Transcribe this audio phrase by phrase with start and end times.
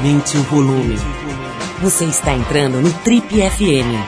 [0.00, 0.96] Aumente o volume.
[1.82, 4.00] Você está entrando no Trip FM.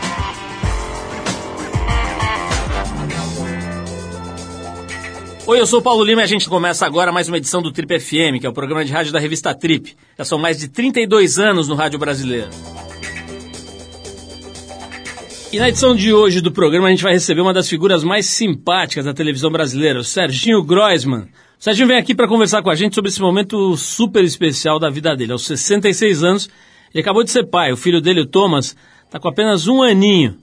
[5.46, 7.70] Oi, eu sou o Paulo Lima e a gente começa agora mais uma edição do
[7.70, 9.94] Trip FM, que é o programa de rádio da revista Trip.
[10.16, 12.48] Já são mais de 32 anos no rádio brasileiro.
[15.52, 18.24] E na edição de hoje do programa a gente vai receber uma das figuras mais
[18.24, 21.28] simpáticas da televisão brasileira, o Serginho Groisman.
[21.62, 25.14] Serginho vem aqui para conversar com a gente sobre esse momento super especial da vida
[25.14, 25.30] dele.
[25.30, 26.50] Aos 66 anos,
[26.92, 27.70] ele acabou de ser pai.
[27.70, 30.36] O filho dele, o Thomas, está com apenas um aninho.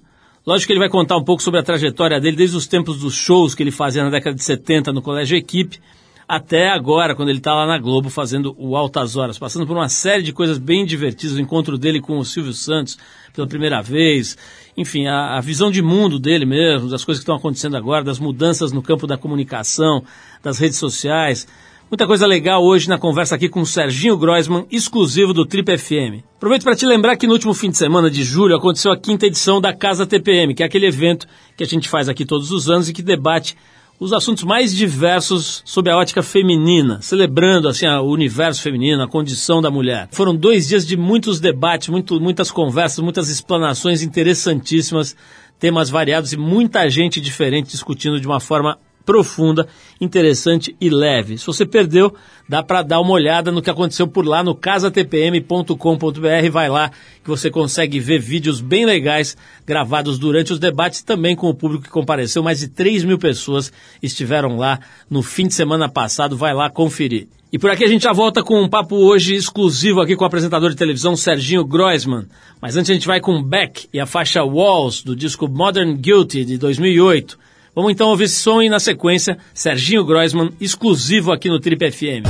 [0.48, 3.16] Lógico que ele vai contar um pouco sobre a trajetória dele desde os tempos dos
[3.16, 5.82] shows que ele fazia na década de 70 no Colégio Equipe
[6.30, 9.90] até agora, quando ele está lá na Globo fazendo o Altas Horas, passando por uma
[9.90, 13.00] série de coisas bem divertidas, o encontro dele com o Silvio Santos
[13.34, 14.38] pela primeira vez,
[14.78, 18.20] enfim, a, a visão de mundo dele mesmo, das coisas que estão acontecendo agora, das
[18.20, 20.04] mudanças no campo da comunicação,
[20.42, 21.48] das redes sociais.
[21.90, 26.24] Muita coisa legal hoje na conversa aqui com o Serginho Groisman, exclusivo do Trip FM.
[26.38, 29.26] Aproveito para te lembrar que no último fim de semana de julho aconteceu a quinta
[29.26, 32.70] edição da Casa TPM, que é aquele evento que a gente faz aqui todos os
[32.70, 33.58] anos e que debate
[34.00, 39.62] os assuntos mais diversos sob a ótica feminina, celebrando assim o universo feminino, a condição
[39.62, 40.08] da mulher.
[40.12, 45.16] Foram dois dias de muitos debates, muito, muitas conversas, muitas explanações interessantíssimas,
[45.60, 48.78] temas variados e muita gente diferente discutindo de uma forma
[49.10, 49.68] profunda,
[50.00, 51.36] interessante e leve.
[51.40, 52.14] Se você perdeu,
[52.48, 56.52] dá para dar uma olhada no que aconteceu por lá no casatpm.com.br.
[56.52, 56.92] Vai lá
[57.24, 59.36] que você consegue ver vídeos bem legais
[59.66, 62.44] gravados durante os debates, também com o público que compareceu.
[62.44, 64.80] Mais de 3 mil pessoas estiveram lá
[65.10, 66.38] no fim de semana passado.
[66.38, 67.28] Vai lá conferir.
[67.52, 70.28] E por aqui a gente já volta com um papo hoje exclusivo aqui com o
[70.28, 72.28] apresentador de televisão Serginho Groisman.
[72.62, 76.46] Mas antes a gente vai com Beck e a faixa Walls do disco Modern Guilty
[76.46, 77.49] de 2008.
[77.80, 82.28] Vamos então ouvir esse som e na sequência, Serginho Groisman, exclusivo aqui no Trip FM.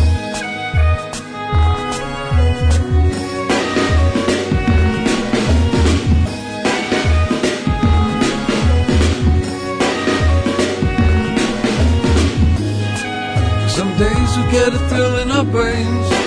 [14.52, 16.19] Get a thrill in our brains.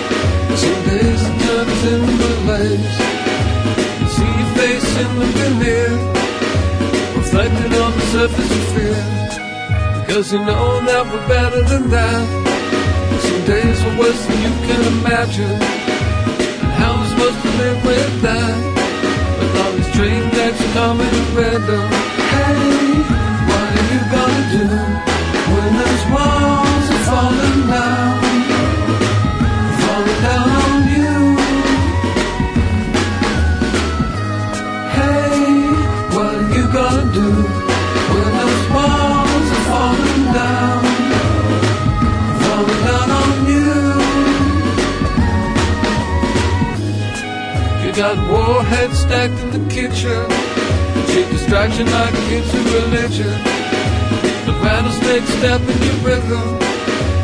[8.29, 8.95] Surface of fear.
[10.01, 12.23] Because you know that we're better than that.
[13.27, 15.59] Some days are worse than you can imagine.
[16.63, 18.59] And how we're supposed to live with that?
[19.39, 21.87] With all these train decks coming at random.
[22.35, 22.63] Hey,
[23.49, 24.67] what are you gonna do
[25.53, 27.62] when those walls are falling
[48.03, 50.27] got warheads stacked in the kitchen.
[51.11, 53.35] Cheap distraction like it's a religion.
[54.43, 56.49] The rattlesnake step in your rhythm.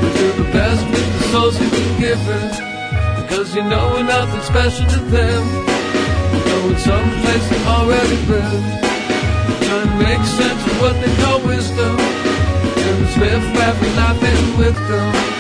[0.00, 2.44] We do the best with the souls you've been given.
[3.18, 5.42] Because you know we're nothing special to them.
[6.30, 8.62] We're going someplace they already been.
[9.66, 11.94] Trying to make sense of what they call wisdom.
[12.86, 15.38] And the swift rapid laughing with them.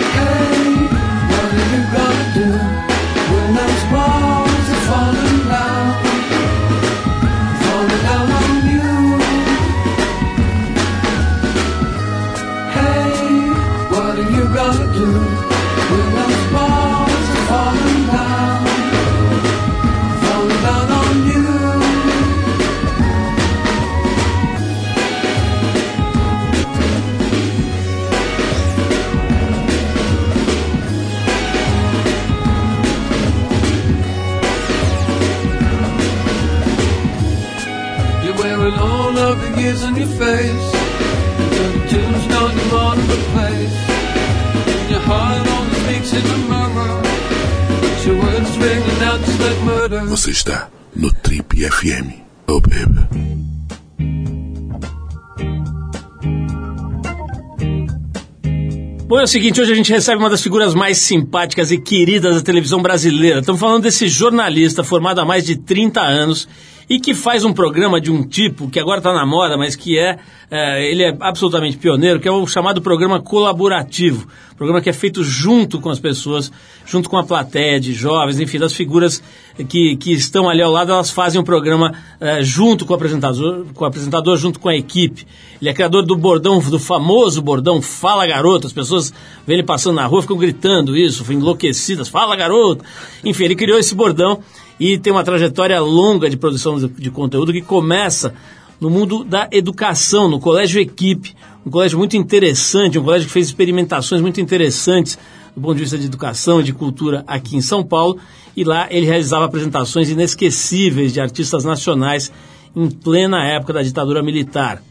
[59.28, 62.80] O seguinte, hoje a gente recebe uma das figuras mais simpáticas e queridas da televisão
[62.80, 63.40] brasileira.
[63.40, 66.48] Estamos falando desse jornalista formado há mais de 30 anos
[66.88, 69.98] e que faz um programa de um tipo que agora está na moda, mas que
[69.98, 70.18] é,
[70.50, 74.26] é, ele é absolutamente pioneiro, que é o chamado programa colaborativo.
[74.56, 76.50] Programa que é feito junto com as pessoas,
[76.84, 79.22] junto com a plateia de jovens, enfim, das figuras
[79.68, 83.66] que, que estão ali ao lado, elas fazem um programa é, junto com o apresentador,
[83.74, 85.26] com o apresentador, junto com a equipe.
[85.60, 88.66] Ele é criador do bordão, do famoso bordão Fala Garoto.
[88.66, 89.12] As pessoas
[89.46, 92.84] veem ele passando na rua, ficam gritando isso, enlouquecidas, Fala Garoto.
[93.22, 94.40] Enfim, ele criou esse bordão
[94.78, 98.34] e tem uma trajetória longa de produção de, conteúdo que começa
[98.80, 101.34] no mundo da educação, no Colégio Equipe,
[101.66, 105.18] um colégio muito interessante, um colégio que fez experimentações muito interessantes
[105.54, 108.18] do ponto de vista de educação e de cultura aqui em São Paulo,
[108.56, 112.32] e lá ele realizava apresentações inesquecíveis de artistas nacionais
[112.74, 114.82] em plena época da ditadura militar.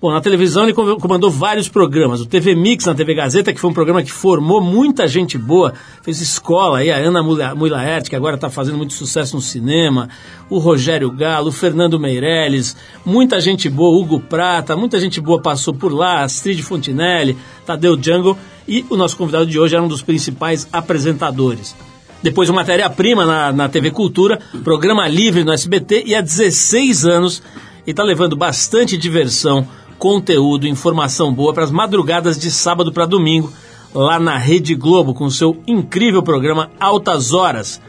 [0.00, 2.22] Bom, na televisão ele comandou vários programas.
[2.22, 5.74] O TV Mix na TV Gazeta, que foi um programa que formou muita gente boa,
[6.00, 10.08] fez escola aí, a Ana Mulaert, que agora está fazendo muito sucesso no cinema,
[10.48, 12.74] o Rogério Galo, o Fernando Meirelles,
[13.04, 17.36] muita gente boa, Hugo Prata, muita gente boa passou por lá, Astrid Fontinelli,
[17.66, 21.76] Tadeu Jungle, e o nosso convidado de hoje era um dos principais apresentadores.
[22.22, 27.42] Depois uma matéria-prima na, na TV Cultura, programa livre no SBT, e há 16 anos
[27.82, 29.68] ele está levando bastante diversão
[30.00, 33.52] conteúdo, informação boa para as madrugadas de sábado para domingo,
[33.94, 37.82] lá na Rede Globo, com o seu incrível programa Altas Horas.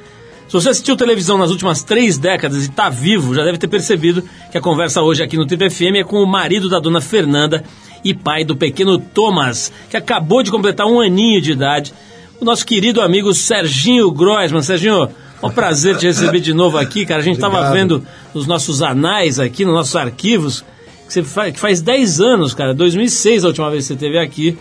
[0.45, 4.21] Se você assistiu televisão nas últimas três décadas e está vivo, já deve ter percebido
[4.51, 7.63] que a conversa hoje aqui no TVFM é com o marido da dona Fernanda
[8.03, 11.93] e pai do pequeno Thomas, que acabou de completar um aninho de idade,
[12.41, 14.61] o nosso querido amigo Serginho Groisman.
[14.61, 15.07] Serginho,
[15.41, 17.21] é um prazer te receber de novo aqui, cara.
[17.21, 20.65] A gente estava vendo nos nossos anais aqui, nos nossos arquivos,
[21.11, 22.73] que, você faz, que faz 10 anos, cara.
[22.73, 24.57] 2006 a última vez que você esteve aqui.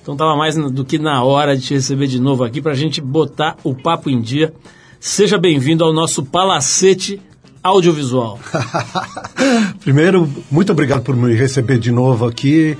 [0.00, 2.76] Então tava mais do que na hora de te receber de novo aqui para a
[2.76, 4.52] gente botar o papo em dia.
[4.98, 7.20] Seja bem-vindo ao nosso palacete
[7.62, 8.38] audiovisual.
[9.80, 12.76] Primeiro, muito obrigado por me receber de novo aqui.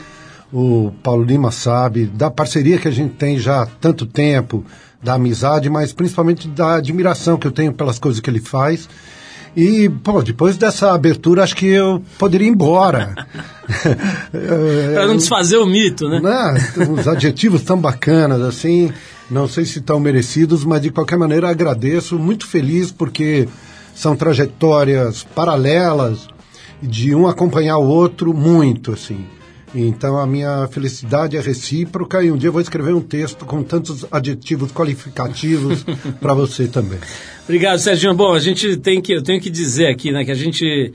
[0.52, 4.64] O Paulo Lima sabe da parceria que a gente tem já há tanto tempo,
[5.02, 8.88] da amizade, mas principalmente da admiração que eu tenho pelas coisas que ele faz.
[9.54, 13.14] E, pô, depois dessa abertura, acho que eu poderia ir embora.
[14.94, 16.20] Para não desfazer o mito, né?
[16.20, 18.90] Não, os adjetivos tão bacanas, assim,
[19.30, 23.46] não sei se tão merecidos, mas de qualquer maneira agradeço, muito feliz porque
[23.94, 26.28] são trajetórias paralelas,
[26.82, 29.24] de um acompanhar o outro muito, assim.
[29.74, 33.62] Então a minha felicidade é recíproca e um dia eu vou escrever um texto com
[33.62, 35.84] tantos adjetivos qualificativos
[36.20, 36.98] para você também.
[37.44, 38.14] Obrigado, Serginho.
[38.14, 40.92] Bom, a gente tem que, eu tenho que dizer aqui, né, que a gente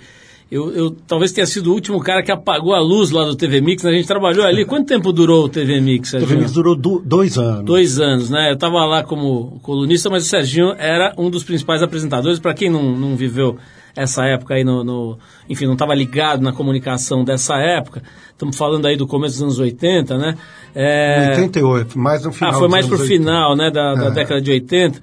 [0.50, 3.60] eu, eu, talvez tenha sido o último cara que apagou a luz lá do TV
[3.60, 3.84] Mix.
[3.84, 3.92] Né?
[3.92, 4.64] A gente trabalhou ali.
[4.64, 6.26] Quanto tempo durou o TV Mix, Serginho?
[6.26, 7.66] O TV Mix durou do, dois anos.
[7.66, 8.50] Dois anos, né?
[8.50, 12.40] Eu estava lá como colunista, mas o Serginho era um dos principais apresentadores.
[12.40, 13.58] Para quem não, não viveu
[13.98, 15.18] essa época aí no, no
[15.50, 18.04] enfim, não estava ligado na comunicação dessa época.
[18.32, 20.38] Estamos falando aí do começo dos anos 80, né?
[20.76, 21.30] É...
[21.32, 22.54] 88, mais no final.
[22.54, 23.18] Ah, foi mais pro 80.
[23.18, 24.12] final, né, da, da é.
[24.12, 25.02] década de 80.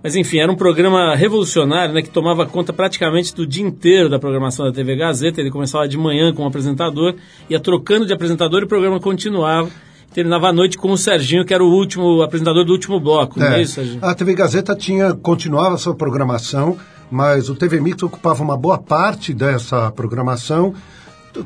[0.00, 4.20] Mas enfim, era um programa revolucionário, né, que tomava conta praticamente do dia inteiro da
[4.20, 5.40] programação da TV Gazeta.
[5.40, 7.16] Ele começava de manhã com o apresentador,
[7.50, 9.68] ia trocando de apresentador e o programa continuava
[10.14, 13.42] terminava a noite com o Serginho, que era o último apresentador do último bloco, é.
[13.42, 13.98] não é isso, Serginho?
[14.02, 16.78] A TV Gazeta tinha, continuava a sua programação,
[17.10, 20.74] mas o TV Mix ocupava uma boa parte dessa programação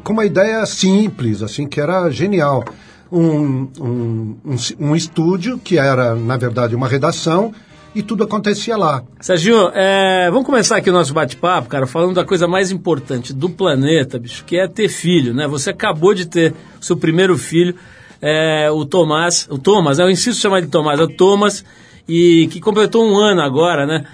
[0.05, 2.65] com uma ideia simples, assim, que era genial.
[3.11, 7.53] Um, um, um, um estúdio que era, na verdade, uma redação
[7.95, 9.03] e tudo acontecia lá.
[9.21, 13.51] Serginho, é, vamos começar aqui o nosso bate-papo, cara, falando da coisa mais importante do
[13.51, 15.49] planeta, bicho, que é ter filho, né?
[15.49, 17.75] Você acabou de ter seu primeiro filho,
[18.23, 21.65] é, o Tomás, o Thomas, eu insisto em chamar de Tomás, é o Thomas,
[22.09, 24.07] e que completou um ano agora, né?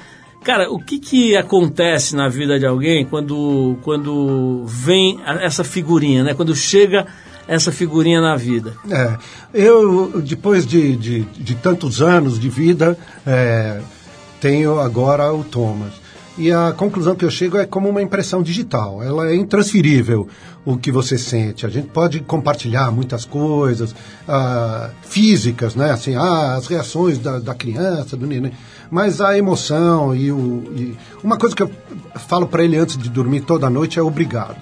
[0.47, 6.35] Cara, o que, que acontece na vida de alguém quando, quando vem essa figurinha, né?
[6.35, 7.05] Quando chega
[7.49, 8.73] essa figurinha na vida?
[8.89, 9.17] É,
[9.53, 13.81] eu, depois de, de, de tantos anos de vida, é,
[14.41, 15.95] tenho agora o Thomas.
[16.39, 19.03] E a conclusão que eu chego é como uma impressão digital.
[19.03, 20.29] Ela é intransferível
[20.65, 21.67] o que você sente.
[21.67, 23.93] A gente pode compartilhar muitas coisas
[24.29, 25.91] ah, físicas, né?
[25.91, 28.53] Assim, ah, as reações da, da criança, do neném
[28.91, 31.71] mas a emoção e, o, e uma coisa que eu
[32.29, 34.57] falo para ele antes de dormir toda noite é obrigado.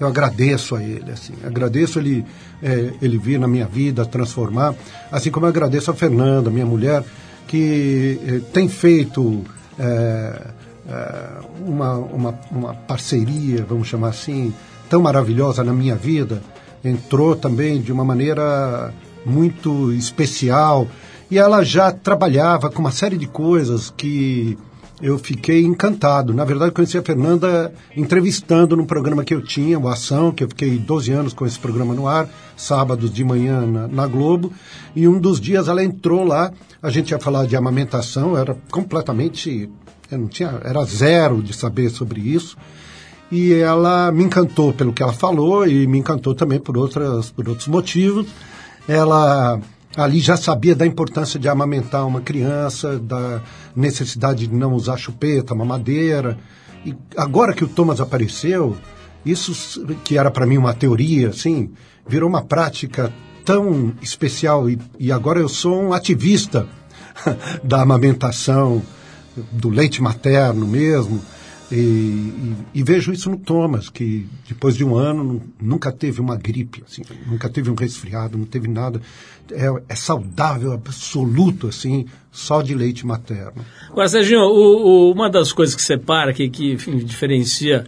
[0.00, 2.24] Eu agradeço a ele, assim, agradeço ele,
[2.62, 4.74] é, ele vir na minha vida, transformar,
[5.10, 7.02] assim como eu agradeço a Fernanda, minha mulher,
[7.48, 9.42] que é, tem feito
[9.76, 10.40] é,
[10.88, 11.28] é,
[11.66, 14.54] uma, uma, uma parceria, vamos chamar assim,
[14.88, 16.42] tão maravilhosa na minha vida,
[16.84, 18.94] entrou também de uma maneira
[19.26, 20.86] muito especial
[21.30, 24.56] e ela já trabalhava com uma série de coisas que
[25.00, 26.34] eu fiquei encantado.
[26.34, 30.48] Na verdade, conheci a Fernanda entrevistando num programa que eu tinha, o Ação, que eu
[30.48, 34.52] fiquei 12 anos com esse programa no ar, sábados de manhã na, na Globo.
[34.96, 39.70] E um dos dias ela entrou lá, a gente ia falar de amamentação, era completamente.
[40.10, 42.56] Eu não tinha, era zero de saber sobre isso.
[43.30, 47.48] E ela me encantou pelo que ela falou e me encantou também por, outras, por
[47.48, 48.26] outros motivos.
[48.88, 49.60] Ela
[50.04, 53.42] ali já sabia da importância de amamentar uma criança, da
[53.74, 56.38] necessidade de não usar chupeta, mamadeira.
[56.84, 58.76] E agora que o Thomas apareceu,
[59.24, 61.70] isso que era para mim uma teoria, assim,
[62.06, 63.12] virou uma prática
[63.44, 66.66] tão especial e, e agora eu sou um ativista
[67.64, 68.82] da amamentação,
[69.52, 71.20] do leite materno mesmo.
[71.70, 76.34] E, e, e, vejo isso no Thomas, que depois de um ano nunca teve uma
[76.34, 79.02] gripe, assim, nunca teve um resfriado, não teve nada.
[79.52, 83.64] É, é saudável, absoluto, assim, só de leite materno.
[83.90, 87.84] Agora, Serginho, o, o, uma das coisas que separa, que, que enfim, diferencia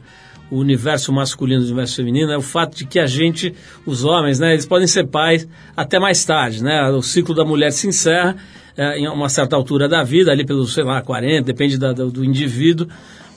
[0.50, 3.54] o universo masculino do universo feminino é o fato de que a gente,
[3.87, 6.90] os homens, né, eles podem ser pais até mais tarde, né?
[6.90, 8.37] O ciclo da mulher se encerra
[8.76, 12.10] é, em uma certa altura da vida, ali pelos, sei lá, 40, depende da, do,
[12.10, 12.88] do indivíduo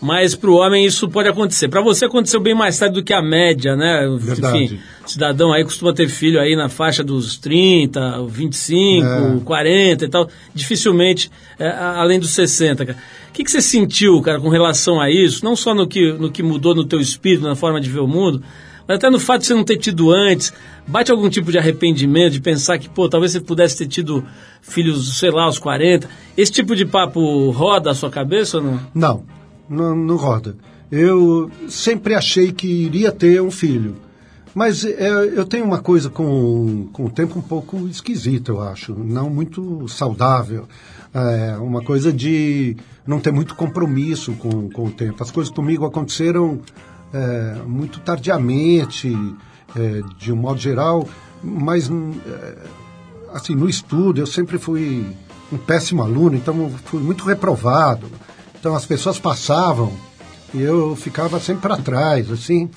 [0.03, 1.69] mas para o homem isso pode acontecer.
[1.69, 4.05] Para você aconteceu bem mais tarde do que a média, né?
[4.19, 4.63] Verdade.
[4.65, 9.39] Enfim, cidadão aí costuma ter filho aí na faixa dos 30, 25, é.
[9.45, 10.27] 40 e tal.
[10.53, 12.99] Dificilmente é, além dos 60, cara.
[13.29, 15.45] O que, que você sentiu, cara, com relação a isso?
[15.45, 18.07] Não só no que, no que mudou no teu espírito, na forma de ver o
[18.07, 18.43] mundo,
[18.85, 20.53] mas até no fato de você não ter tido antes.
[20.85, 24.21] Bate algum tipo de arrependimento, de pensar que, pô, talvez você pudesse ter tido
[24.61, 26.09] filhos, sei lá, aos 40.
[26.35, 28.79] Esse tipo de papo roda a sua cabeça ou não?
[28.93, 30.55] Não não, roda.
[30.91, 33.95] Eu sempre achei que iria ter um filho.
[34.53, 38.93] Mas é, eu tenho uma coisa com, com o tempo um pouco esquisita, eu acho.
[38.93, 40.67] Não muito saudável.
[41.13, 45.23] É, uma coisa de não ter muito compromisso com, com o tempo.
[45.23, 46.59] As coisas comigo aconteceram
[47.13, 49.15] é, muito tardiamente,
[49.75, 51.07] é, de um modo geral,
[51.43, 52.55] mas é,
[53.33, 55.05] assim, no estudo eu sempre fui
[55.51, 58.07] um péssimo aluno, então fui muito reprovado.
[58.63, 59.91] Então as pessoas passavam
[60.53, 62.69] e eu ficava sempre para trás, assim.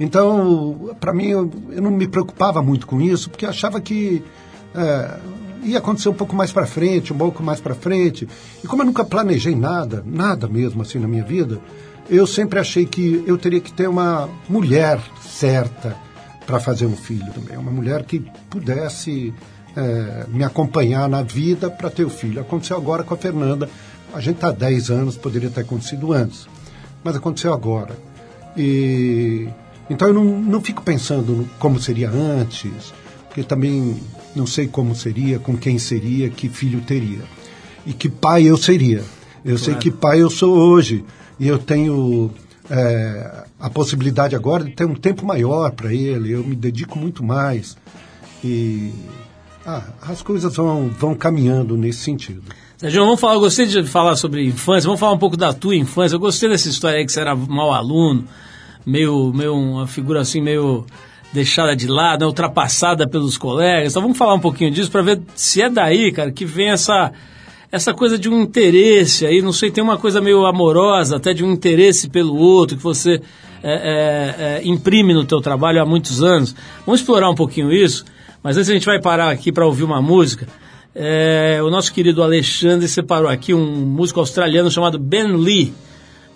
[0.00, 4.24] Então, para mim, eu, eu, não me preocupava muito com isso, porque achava que
[4.74, 5.18] é,
[5.62, 8.26] ia acontecer um pouco mais para frente, um pouco mais para frente.
[8.64, 11.60] E como eu nunca planejei nada, nada mesmo assim na minha vida,
[12.08, 15.94] eu sempre achei que eu teria que ter uma mulher certa
[16.46, 19.34] para fazer um filho também, uma mulher que pudesse
[19.76, 22.40] é, me acompanhar na vida para ter o filho.
[22.40, 23.68] Aconteceu agora com a Fernanda,
[24.14, 26.46] a gente está há 10 anos, poderia ter acontecido antes,
[27.02, 27.96] mas aconteceu agora.
[28.56, 29.48] E
[29.90, 32.94] então eu não, não fico pensando como seria antes,
[33.26, 34.00] porque também
[34.34, 37.22] não sei como seria, com quem seria, que filho teria.
[37.84, 39.02] E que pai eu seria.
[39.44, 39.58] Eu claro.
[39.58, 41.04] sei que pai eu sou hoje.
[41.38, 42.30] E eu tenho
[42.70, 46.30] é, a possibilidade agora de ter um tempo maior para ele.
[46.30, 47.76] Eu me dedico muito mais.
[48.42, 48.92] E
[49.66, 52.42] ah, as coisas vão, vão caminhando nesse sentido.
[52.84, 55.74] Sérgio, vamos falar, eu gostei de falar sobre infância, vamos falar um pouco da tua
[55.74, 56.16] infância.
[56.16, 58.26] Eu gostei dessa história aí que você era mau aluno,
[58.84, 60.84] meio, meio uma figura assim, meio
[61.32, 63.92] deixada de lado, né, ultrapassada pelos colegas.
[63.92, 67.10] Então vamos falar um pouquinho disso para ver se é daí, cara, que vem essa
[67.72, 71.42] essa coisa de um interesse aí, não sei, tem uma coisa meio amorosa, até de
[71.42, 73.18] um interesse pelo outro que você
[73.62, 76.54] é, é, é, imprime no teu trabalho há muitos anos.
[76.84, 78.04] Vamos explorar um pouquinho isso,
[78.42, 80.46] mas antes a gente vai parar aqui para ouvir uma música.
[80.94, 85.74] É, o nosso querido Alexandre separou aqui um músico australiano chamado Ben Lee.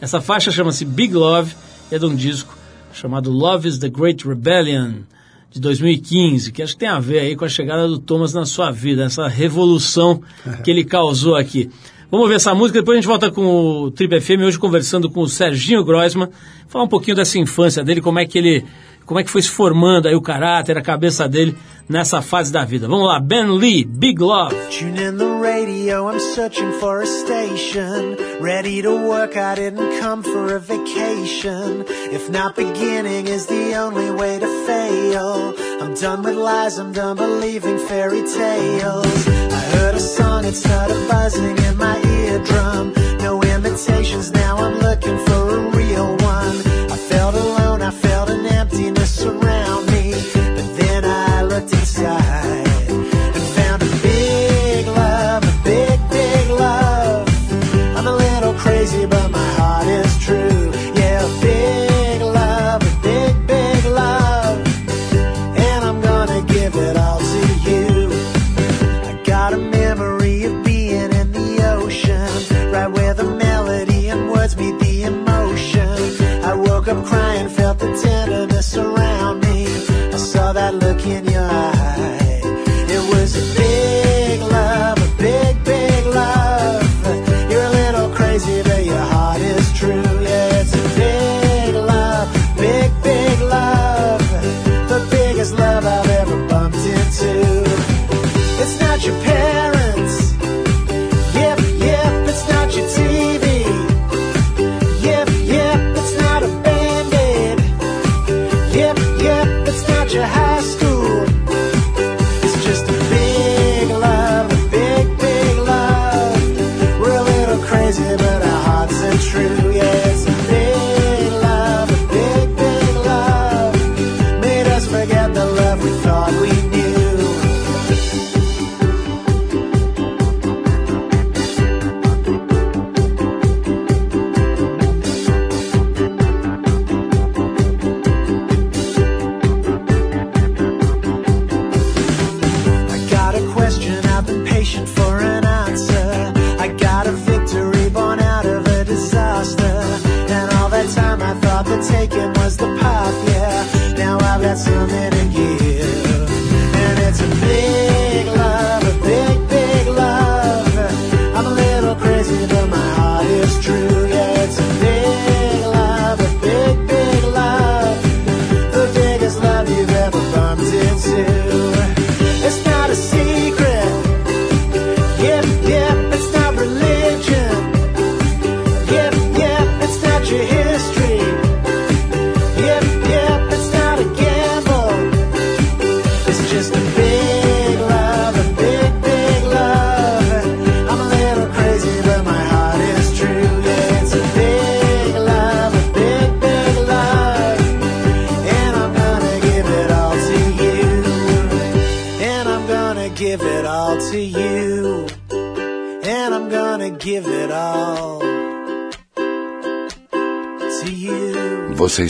[0.00, 1.54] Essa faixa chama-se Big Love
[1.90, 2.58] e é de um disco
[2.92, 5.02] chamado Love is the Great Rebellion,
[5.50, 8.44] de 2015, que acho que tem a ver aí com a chegada do Thomas na
[8.44, 10.20] sua vida, essa revolução
[10.64, 11.70] que ele causou aqui.
[12.10, 15.20] Vamos ver essa música, depois a gente volta com o Trip FM, hoje conversando com
[15.20, 16.30] o Serginho Groisman,
[16.66, 18.64] falar um pouquinho dessa infância dele, como é que ele
[19.08, 21.56] como é que foi se formando aí o caráter, a cabeça dele
[21.88, 22.86] nessa fase da vida.
[22.86, 24.54] Vamos lá, Ben Lee, Big Love.
[24.68, 28.18] Tune in the radio, I'm searching for a station.
[28.38, 31.86] Ready to work, I didn't come for a vacation.
[32.12, 35.54] If not beginning is the only way to fail.
[35.80, 39.26] I'm done with lies, I'm done believing fairy tales.
[39.26, 42.92] I heard a song, it started buzzing in my eardrum.
[43.22, 44.78] No imitations, now I'm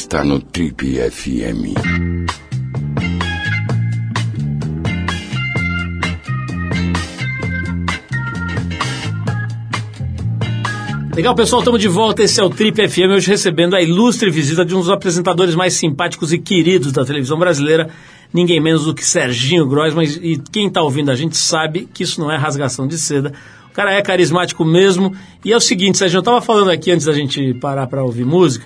[0.09, 1.77] está no Trip FM.
[11.14, 12.23] Legal, pessoal, estamos de volta.
[12.23, 15.75] Esse é o Trip FM, hoje recebendo a ilustre visita de um dos apresentadores mais
[15.75, 17.90] simpáticos e queridos da televisão brasileira,
[18.33, 20.07] ninguém menos do que Serginho Grossman.
[20.23, 23.35] E quem está ouvindo a gente sabe que isso não é rasgação de seda.
[23.71, 25.14] O cara é carismático mesmo.
[25.44, 28.25] E é o seguinte, Serginho, eu estava falando aqui antes da gente parar para ouvir
[28.25, 28.64] música,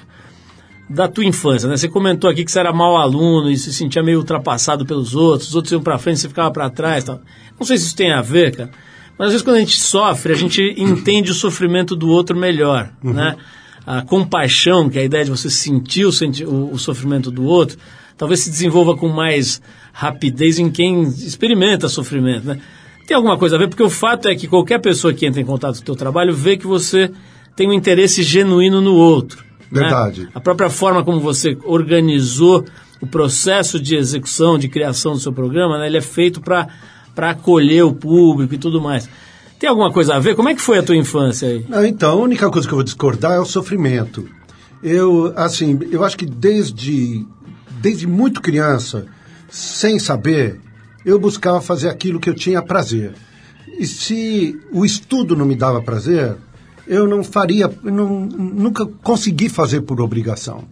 [0.92, 1.76] da tua infância, né?
[1.76, 5.48] Você comentou aqui que você era mau aluno e se sentia meio ultrapassado pelos outros,
[5.48, 7.20] os outros iam para frente, você ficava para trás tal.
[7.58, 8.70] Não sei se isso tem a ver, cara.
[9.18, 12.90] Mas às vezes quando a gente sofre, a gente entende o sofrimento do outro melhor,
[13.02, 13.36] né?
[13.84, 17.44] A compaixão, que é a ideia de você sentir o, senti o, o sofrimento do
[17.44, 17.78] outro,
[18.16, 19.60] talvez se desenvolva com mais
[19.92, 22.60] rapidez em quem experimenta sofrimento, né?
[23.06, 23.68] Tem alguma coisa a ver?
[23.68, 26.32] Porque o fato é que qualquer pessoa que entra em contato com o teu trabalho
[26.32, 27.10] vê que você
[27.56, 29.44] tem um interesse genuíno no outro.
[29.72, 29.80] Né?
[29.80, 30.28] Verdade.
[30.34, 32.64] A própria forma como você organizou
[33.00, 36.68] o processo de execução, de criação do seu programa, né, ele é feito para
[37.16, 39.08] acolher o público e tudo mais.
[39.58, 40.36] Tem alguma coisa a ver?
[40.36, 41.64] Como é que foi a tua infância aí?
[41.68, 44.28] Não, então, a única coisa que eu vou discordar é o sofrimento.
[44.82, 47.24] Eu, assim, eu acho que desde,
[47.80, 49.06] desde muito criança,
[49.48, 50.60] sem saber,
[51.04, 53.12] eu buscava fazer aquilo que eu tinha prazer.
[53.78, 56.36] E se o estudo não me dava prazer,
[56.92, 60.64] eu não faria, não, nunca consegui fazer por obrigação.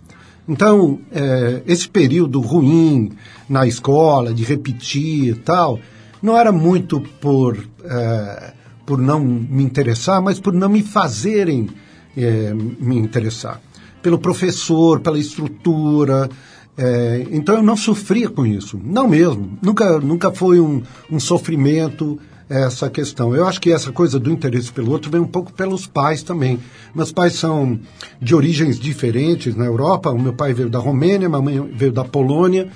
[0.46, 3.12] Então, eh, esse período ruim
[3.48, 5.78] na escola, de repetir e tal,
[6.22, 8.52] não era muito por, eh,
[8.84, 11.68] por não me interessar, mas por não me fazerem
[12.16, 13.60] eh, me interessar.
[14.02, 16.28] Pelo professor, pela estrutura.
[16.76, 18.78] eh, então, eu não sofria com isso.
[18.84, 19.58] Não mesmo.
[19.62, 22.18] Nunca, nunca foi um, um sofrimento
[22.50, 23.32] essa questão.
[23.34, 26.58] Eu acho que essa coisa do interesse pelo outro vem um pouco pelos pais também.
[26.92, 27.78] Meus pais são
[28.20, 30.10] de origens diferentes na Europa.
[30.10, 32.68] O meu pai veio da Romênia, minha mãe veio da Polônia,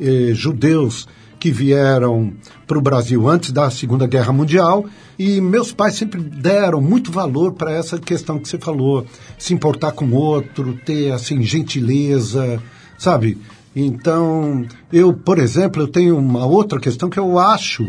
[0.00, 1.06] eh, judeus
[1.38, 2.32] que vieram
[2.66, 4.86] para o Brasil antes da Segunda Guerra Mundial.
[5.18, 9.04] E meus pais sempre deram muito valor para essa questão que você falou,
[9.36, 12.60] se importar com o outro, ter assim gentileza,
[12.96, 13.36] sabe?
[13.76, 17.86] Então, eu, por exemplo, eu tenho uma outra questão que eu acho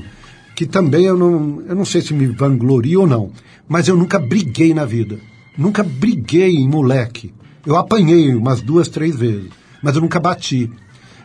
[0.59, 3.31] que também eu não, eu não sei se me vanglorio ou não,
[3.65, 5.17] mas eu nunca briguei na vida.
[5.57, 7.33] Nunca briguei em moleque.
[7.65, 9.47] Eu apanhei umas duas, três vezes,
[9.81, 10.69] mas eu nunca bati.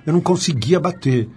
[0.06, 1.28] Eu não conseguia bater.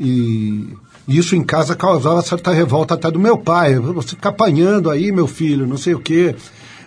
[0.00, 0.70] E
[1.06, 3.78] isso em casa causava certa revolta até do meu pai.
[3.78, 6.34] Você fica apanhando aí, meu filho, não sei o quê.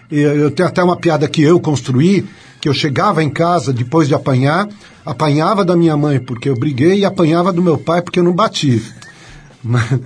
[0.10, 2.26] Eu tenho até uma piada que eu construí,
[2.60, 4.68] que eu chegava em casa depois de apanhar,
[5.06, 8.34] apanhava da minha mãe porque eu briguei e apanhava do meu pai porque eu não
[8.34, 8.82] bati.
[9.64, 10.00] Mas,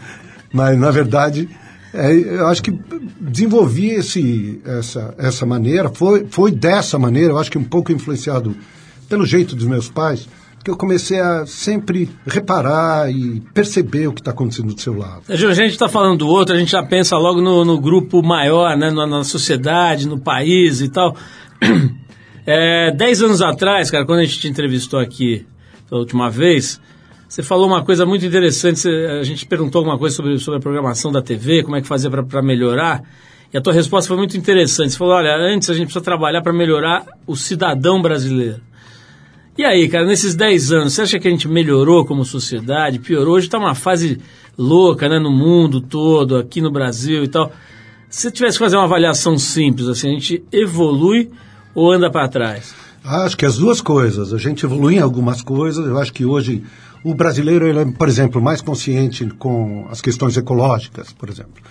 [0.51, 1.49] mas na verdade,
[1.93, 2.73] é, eu acho que
[3.19, 8.55] desenvolvi esse, essa, essa maneira, foi, foi dessa maneira, eu acho que um pouco influenciado
[9.09, 10.27] pelo jeito dos meus pais,
[10.63, 15.23] que eu comecei a sempre reparar e perceber o que está acontecendo do seu lado.
[15.27, 18.77] A gente está falando do outro, a gente já pensa logo no, no grupo maior,
[18.77, 21.15] né, na, na, sociedade, no país e tal.
[22.43, 25.45] É, dez anos atrás, cara, quando a gente te entrevistou aqui
[25.87, 26.81] pela última vez,
[27.31, 28.89] você falou uma coisa muito interessante.
[28.89, 32.11] A gente perguntou alguma coisa sobre, sobre a programação da TV, como é que fazia
[32.11, 33.03] para melhorar.
[33.53, 34.91] E a tua resposta foi muito interessante.
[34.91, 38.59] Você falou: olha, antes a gente precisa trabalhar para melhorar o cidadão brasileiro.
[39.57, 42.99] E aí, cara, nesses 10 anos, você acha que a gente melhorou como sociedade?
[42.99, 43.35] Piorou?
[43.35, 44.19] Hoje está uma fase
[44.57, 47.49] louca, né, no mundo todo, aqui no Brasil e tal.
[48.09, 51.29] Se você tivesse que fazer uma avaliação simples, assim, a gente evolui
[51.73, 52.75] ou anda para trás?
[53.01, 54.33] Acho que as duas coisas.
[54.33, 55.87] A gente evolui em algumas coisas.
[55.87, 56.61] Eu acho que hoje
[57.03, 61.61] o brasileiro, ele é, por exemplo, mais consciente com as questões ecológicas, por exemplo.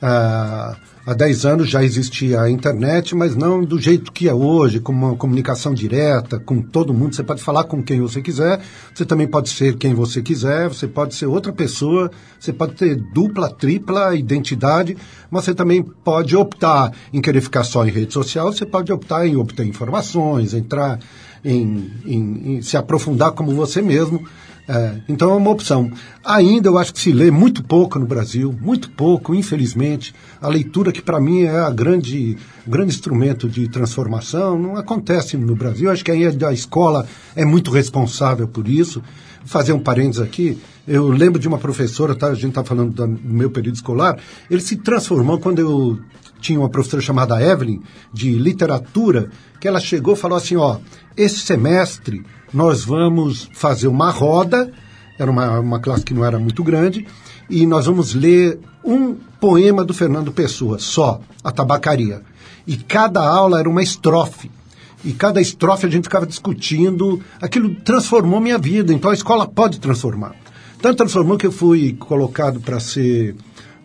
[0.00, 4.80] ah, há 10 anos já existia a internet, mas não do jeito que é hoje,
[4.80, 7.14] com uma comunicação direta, com todo mundo.
[7.14, 8.60] Você pode falar com quem você quiser,
[8.94, 12.96] você também pode ser quem você quiser, você pode ser outra pessoa, você pode ter
[13.12, 14.96] dupla, tripla identidade,
[15.30, 19.26] mas você também pode optar em querer ficar só em rede social, você pode optar
[19.26, 20.98] em obter informações, entrar
[21.44, 24.24] em, em- em se aprofundar como você mesmo.
[24.68, 25.90] É, então é uma opção.
[26.24, 30.14] Ainda eu acho que se lê muito pouco no Brasil, muito pouco, infelizmente.
[30.40, 35.56] A leitura, que para mim é a grande, grande instrumento de transformação, não acontece no
[35.56, 35.90] Brasil.
[35.90, 39.02] Acho que aí a escola é muito responsável por isso.
[39.40, 40.58] Vou fazer um parênteses aqui.
[40.86, 42.28] Eu lembro de uma professora, tá?
[42.28, 44.18] a gente está falando do meu período escolar,
[44.50, 46.00] ele se transformou quando eu
[46.42, 47.80] tinha uma professora chamada Evelyn,
[48.12, 50.78] de literatura, que ela chegou e falou assim, ó,
[51.16, 54.70] esse semestre nós vamos fazer uma roda,
[55.18, 57.06] era uma, uma classe que não era muito grande,
[57.48, 62.22] e nós vamos ler um poema do Fernando Pessoa, só, A Tabacaria.
[62.66, 64.50] E cada aula era uma estrofe.
[65.04, 69.80] E cada estrofe a gente ficava discutindo, aquilo transformou minha vida, então a escola pode
[69.80, 70.34] transformar.
[70.80, 73.36] Tanto transformou que eu fui colocado para ser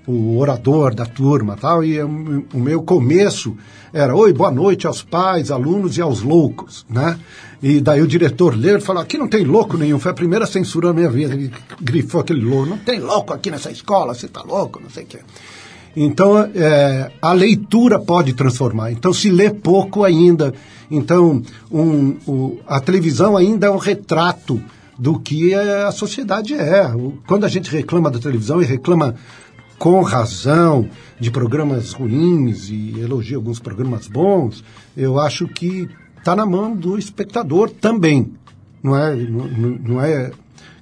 [0.07, 3.55] o orador da turma tal, e o o meu começo
[3.93, 7.17] era, oi, boa noite aos pais, alunos e aos loucos, né?
[7.61, 10.45] E daí o diretor leu e falou, aqui não tem louco nenhum, foi a primeira
[10.45, 14.27] censura da minha vida, ele grifou aquele louco, não tem louco aqui nessa escola, você
[14.27, 15.19] tá louco, não sei o quê.
[15.95, 18.91] Então, é, a leitura pode transformar.
[18.91, 20.53] Então, se lê pouco ainda.
[20.91, 21.41] Então,
[21.71, 24.61] um, o- a televisão ainda é um retrato
[24.97, 26.91] do que a sociedade é.
[27.25, 29.15] Quando a gente reclama da televisão e reclama
[29.77, 34.63] com razão de programas ruins e elogia alguns programas bons,
[34.95, 35.87] eu acho que
[36.17, 38.33] está na mão do espectador também.
[38.83, 40.31] Não é, não, não- é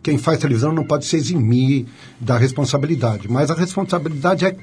[0.03, 1.85] quem faz televisão não pode se eximir
[2.19, 4.55] da responsabilidade, mas a responsabilidade é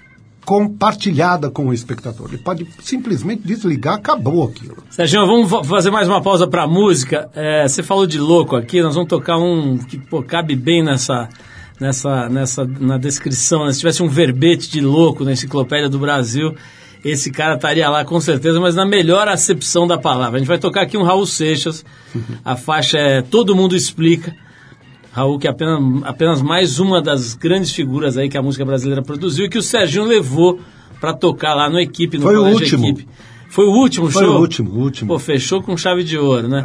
[0.44, 2.28] compartilhada com o espectador.
[2.28, 4.76] Ele pode simplesmente desligar, acabou aquilo.
[4.90, 7.30] Serginho, vamos fa- fazer mais uma pausa pra música.
[7.34, 11.28] É, você falou de louco aqui, nós vamos tocar um que pô, cabe bem nessa,
[11.82, 13.66] nessa, nessa, na descrição.
[13.66, 13.72] né?
[13.72, 16.54] Se tivesse um verbete de louco na Enciclopédia do Brasil,
[17.04, 20.36] esse cara estaria lá com certeza, mas na melhor acepção da palavra.
[20.36, 21.84] A gente vai tocar aqui um Raul Seixas,
[22.44, 24.34] a faixa é Todo Mundo Explica.
[25.10, 29.02] Raul, que é apenas, apenas mais uma das grandes figuras aí que a música brasileira
[29.02, 30.58] produziu e que o Serginho levou
[30.98, 32.86] pra tocar lá no equipe, no Foi o último.
[32.86, 33.08] Equipe.
[33.50, 34.36] Foi o último Foi show?
[34.36, 35.08] o último, o último.
[35.08, 36.64] Pô, fechou com chave de ouro, né?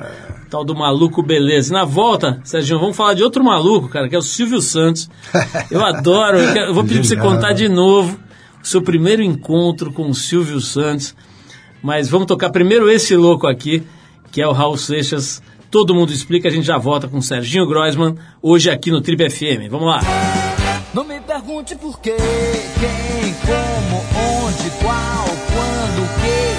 [0.49, 1.71] Tal do maluco beleza.
[1.71, 5.09] E na volta, Serginho, vamos falar de outro maluco, cara, que é o Silvio Santos.
[5.69, 8.17] Eu adoro, eu, quero- eu vou pedir pra você contar de novo
[8.63, 11.13] o seu primeiro encontro com o Silvio Santos.
[11.83, 13.83] Mas vamos tocar primeiro esse louco aqui,
[14.31, 15.41] que é o Raul Seixas.
[15.69, 19.29] Todo mundo explica, a gente já volta com o Serginho Groisman, hoje aqui no Trip
[19.29, 19.69] FM.
[19.69, 19.99] Vamos lá.
[20.93, 23.97] Não me pergunte por quê, quem, como,
[24.45, 26.56] onde, qual, quando, o quê.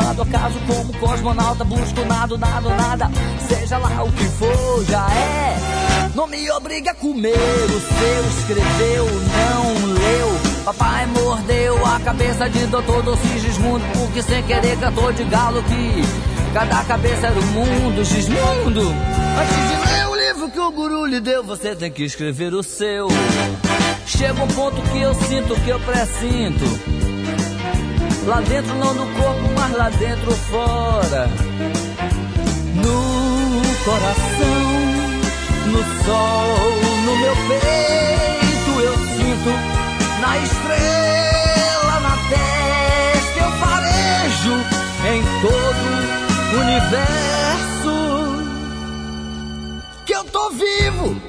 [0.00, 3.10] Acaso como cosmonauta, busco nada, nada, nada.
[3.48, 5.56] Seja lá o que for, já é.
[6.14, 10.40] Não me obriga a comer o seu, escreveu, não leu.
[10.64, 16.02] Papai mordeu a cabeça de doutor Docismundo, porque sem querer cantou de galo que
[16.52, 18.82] cada cabeça era um mundo, Gismundo.
[18.82, 22.62] Antes de ler o livro que o guru lhe deu, você tem que escrever o
[22.62, 23.08] seu.
[24.06, 26.99] Chega um ponto que eu sinto, que eu pressinto.
[28.26, 31.28] Lá dentro, não no corpo, mas lá dentro, fora.
[32.74, 34.62] No coração,
[35.66, 36.56] no sol,
[37.04, 39.50] no meu peito, eu sinto.
[40.20, 44.54] Na estrela, na testa, eu farejo
[45.08, 45.88] em todo
[46.52, 47.94] o universo.
[50.04, 51.19] Que eu tô vivo,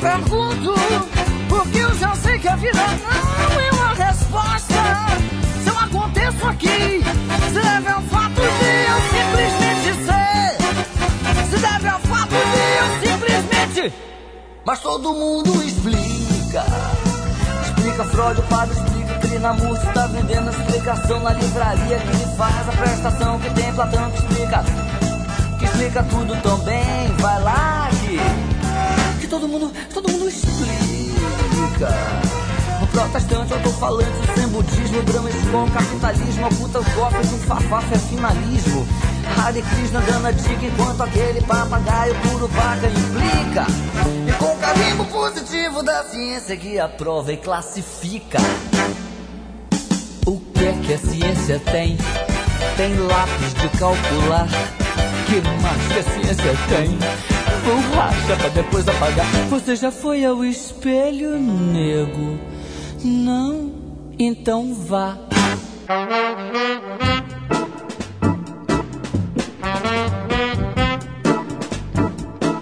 [0.00, 0.74] pergunto,
[1.48, 4.74] porque eu já sei que a vida não é uma resposta.
[5.62, 7.02] Se eu aconteço aqui,
[7.48, 11.50] se deve ao fato de eu simplesmente ser.
[11.50, 13.94] Se deve ao fato de eu simplesmente.
[14.64, 16.64] Mas todo mundo explica.
[17.62, 22.72] Explica Freud, o padre explica, Crinamurti tá vendendo explicação na livraria que lhe faz a
[22.72, 24.64] prestação que tem Platão que explica.
[25.58, 28.47] Que explica tudo também, vai lá que.
[29.30, 31.88] Todo mundo, todo mundo explica.
[32.80, 37.94] No protestante eu tô falando sem budismo, Brahma com capitalismo, oculta os cofres, um fafafa
[37.94, 38.86] é finalismo.
[39.36, 43.66] Hare Krishna dando a dica enquanto aquele papagaio puro vaca implica.
[44.26, 48.38] E com o carimbo positivo da ciência que aprova e classifica.
[50.26, 51.98] O que é que a ciência tem?
[52.78, 54.48] Tem lápis de calcular.
[55.26, 57.37] Que mais que a ciência tem?
[57.58, 59.26] Borracha pra depois apagar.
[59.48, 62.38] Você já foi ao espelho, nego?
[63.04, 63.72] Não?
[64.18, 65.16] Então vá.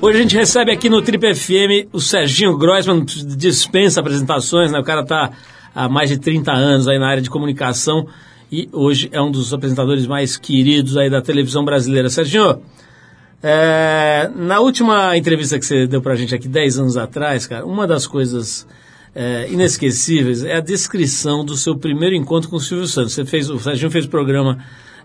[0.01, 4.79] Hoje a gente recebe aqui no Trip FM o Serginho Grossman, dispensa apresentações, né?
[4.79, 5.33] O cara tá
[5.75, 8.07] há mais de 30 anos aí na área de comunicação
[8.53, 12.09] e hoje é um dos apresentadores mais queridos aí da televisão brasileira.
[12.09, 12.63] Serginho,
[13.43, 17.87] é, na última entrevista que você deu pra gente aqui 10 anos atrás, cara, uma
[17.87, 18.67] das coisas
[19.15, 23.13] é, inesquecíveis é a descrição do seu primeiro encontro com o Silvio Santos.
[23.13, 24.59] Você fez, o Serginho fez o programa,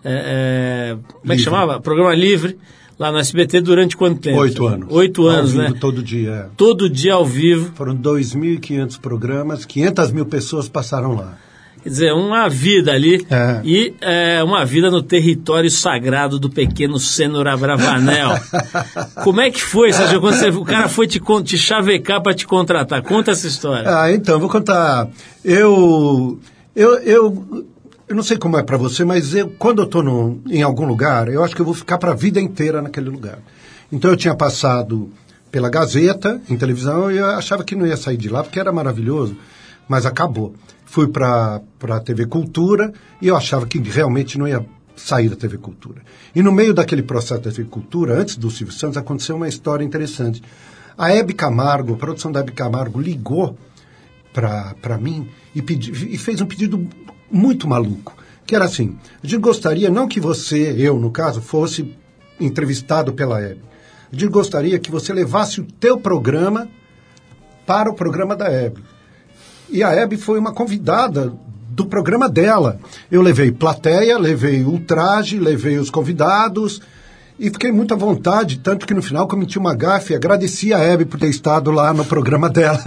[0.04, 1.80] é, é, como é que chamava?
[1.80, 2.58] Programa Livre,
[2.98, 4.40] lá no SBT durante quanto tempo?
[4.40, 4.88] Oito anos.
[4.92, 5.74] Oito anos, vivo, né?
[5.80, 6.32] Todo dia.
[6.32, 6.46] é.
[6.58, 7.72] Todo dia ao vivo.
[7.76, 11.38] Foram 2.500 programas, 500 mil pessoas passaram lá.
[11.84, 13.60] Quer dizer, uma vida ali É.
[13.64, 18.30] e é, uma vida no território sagrado do pequeno Cênora Bravanel.
[19.24, 22.46] Como é que foi, Sérgio, quando você- o cara foi te, te chavecar para te
[22.46, 23.02] contratar?
[23.02, 23.90] Conta essa história.
[23.90, 25.08] Ah, então, vou contar.
[25.44, 26.40] Eu,
[26.76, 27.66] eu, eu,
[28.08, 31.28] eu não sei como é para você, mas eu, quando eu estou em algum lugar,
[31.30, 33.40] eu acho que eu vou ficar para a vida inteira naquele lugar.
[33.92, 35.10] Então, eu tinha passado
[35.52, 38.72] pela Gazeta, em televisão, e eu achava que não ia sair de lá, porque era
[38.72, 39.36] maravilhoso,
[39.88, 40.54] mas acabou.
[40.92, 45.58] Fui para a TV Cultura, e eu achava que realmente não ia sair da TV
[45.58, 46.02] Cultura.
[46.36, 49.86] E no meio daquele processo da TV Cultura, antes do Silvio Santos, aconteceu uma história
[49.86, 50.44] interessante.
[50.98, 53.58] A Hebe Camargo, a produção da Hebe Camargo, ligou
[54.34, 56.86] para mim e, pedi, e fez um pedido
[57.32, 58.14] muito maluco,
[58.46, 61.96] que era assim, a gente gostaria, não que você, eu no caso, fosse
[62.38, 63.62] entrevistado pela Hebe,
[64.12, 66.68] a gente gostaria que você levasse o teu programa
[67.66, 68.84] para o programa da Hebe.
[69.72, 71.34] E a Hebe foi uma convidada
[71.70, 72.80] do programa dela.
[73.10, 76.82] Eu levei plateia, levei ultraje, levei os convidados
[77.40, 81.06] e fiquei muito à vontade, tanto que no final cometi uma gafe, agradeci a Hebe
[81.06, 82.84] por ter estado lá no programa dela.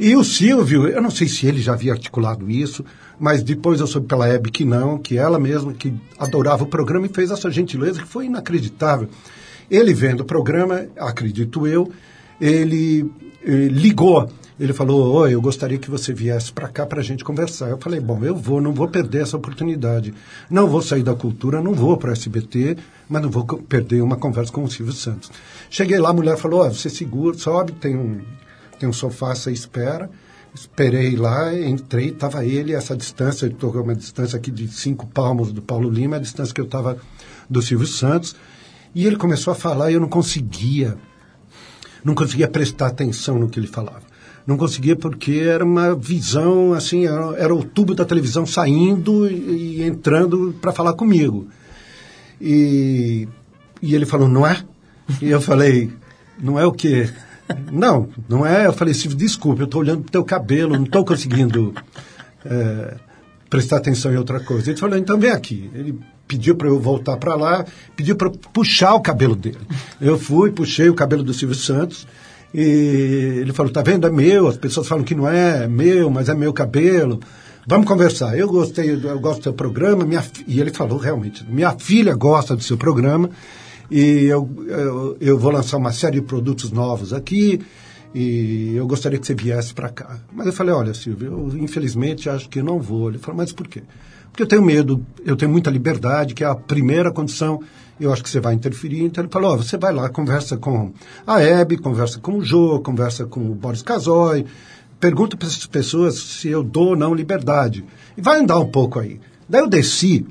[0.00, 2.84] e o Silvio, eu não sei se ele já havia articulado isso,
[3.20, 7.06] mas depois eu soube pela Hebe que não, que ela mesma que adorava o programa
[7.06, 9.08] e fez essa gentileza que foi inacreditável.
[9.70, 11.88] Ele vendo o programa, acredito eu,
[12.40, 13.08] ele
[13.44, 14.28] eh, ligou.
[14.60, 17.70] Ele falou: Oi, eu gostaria que você viesse para cá para a gente conversar.
[17.70, 20.12] Eu falei: Bom, eu vou, não vou perder essa oportunidade.
[20.50, 22.76] Não vou sair da cultura, não vou para SBT,
[23.08, 25.30] mas não vou perder uma conversa com o Silvio Santos.
[25.70, 28.20] Cheguei lá, a mulher falou: "Ó, Você segura, sobe, tem um,
[28.78, 30.10] tem um sofá, você espera.
[30.54, 35.50] Esperei lá, entrei, estava ele, essa distância, eu estou uma distância aqui de cinco palmos
[35.50, 36.98] do Paulo Lima, a distância que eu estava
[37.48, 38.36] do Silvio Santos.
[38.94, 40.98] E ele começou a falar e eu não conseguia
[42.04, 44.11] não conseguia prestar atenção no que ele falava.
[44.46, 49.78] Não conseguia porque era uma visão, assim, era, era o tubo da televisão saindo e,
[49.78, 51.48] e entrando para falar comigo.
[52.40, 53.28] E,
[53.80, 54.62] e ele falou, não é?
[55.20, 55.92] E eu falei,
[56.40, 57.08] não é o quê?
[57.70, 58.66] Não, não é.
[58.66, 61.74] Eu falei, Silvio, desculpa, eu estou olhando para o teu cabelo, não estou conseguindo
[62.44, 62.96] é,
[63.48, 64.70] prestar atenção em outra coisa.
[64.70, 65.70] Ele falou, então vem aqui.
[65.74, 69.58] Ele pediu para eu voltar para lá, pediu para puxar o cabelo dele.
[70.00, 72.06] Eu fui, puxei o cabelo do Silvio Santos
[72.54, 76.10] e ele falou, tá vendo, é meu, as pessoas falam que não é, é meu,
[76.10, 77.20] mas é meu cabelo.
[77.66, 78.36] Vamos conversar.
[78.36, 82.56] Eu gostei, eu gosto do seu programa, minha, e ele falou realmente, minha filha gosta
[82.56, 83.30] do seu programa
[83.90, 87.60] e eu, eu, eu vou lançar uma série de produtos novos aqui
[88.14, 90.18] e eu gostaria que você viesse para cá.
[90.32, 93.08] Mas eu falei, olha, Silvio, eu infelizmente acho que não vou.
[93.08, 93.82] Ele falou, mas por quê?
[94.30, 97.60] Porque eu tenho medo, eu tenho muita liberdade, que é a primeira condição,
[98.00, 99.04] eu acho que você vai interferir.
[99.04, 100.92] Então ele falou, ó, você vai lá, conversa com
[101.26, 104.44] a Hebe, conversa com o Jô, conversa com o Boris Casoy,
[104.98, 107.84] pergunta para essas pessoas se eu dou ou não liberdade.
[108.16, 109.20] E vai andar um pouco aí.
[109.48, 110.26] Daí eu desci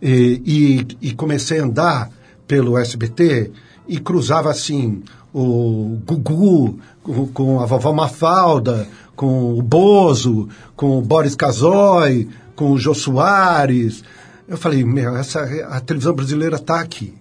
[0.00, 2.10] e, e, e comecei a andar
[2.46, 3.50] pelo SBT
[3.88, 5.02] e cruzava assim
[5.32, 12.72] o Gugu com, com a vovó Mafalda, com o Bozo, com o Boris Casoy, com
[12.72, 14.04] o Jô Soares.
[14.52, 17.14] Eu falei, meu, essa, a televisão brasileira está aqui.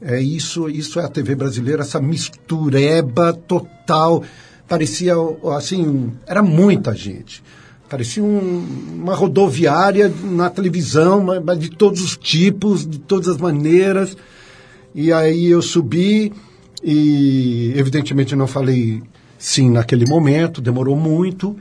[0.00, 4.24] É isso, isso é a TV brasileira, essa mistureba total.
[4.66, 5.12] Parecia,
[5.54, 7.44] assim, era muita gente.
[7.90, 8.64] Parecia um,
[9.02, 14.16] uma rodoviária na televisão, mas de todos os tipos, de todas as maneiras.
[14.94, 16.32] E aí eu subi
[16.82, 19.02] e, evidentemente, não falei
[19.36, 21.54] sim naquele momento, demorou muito.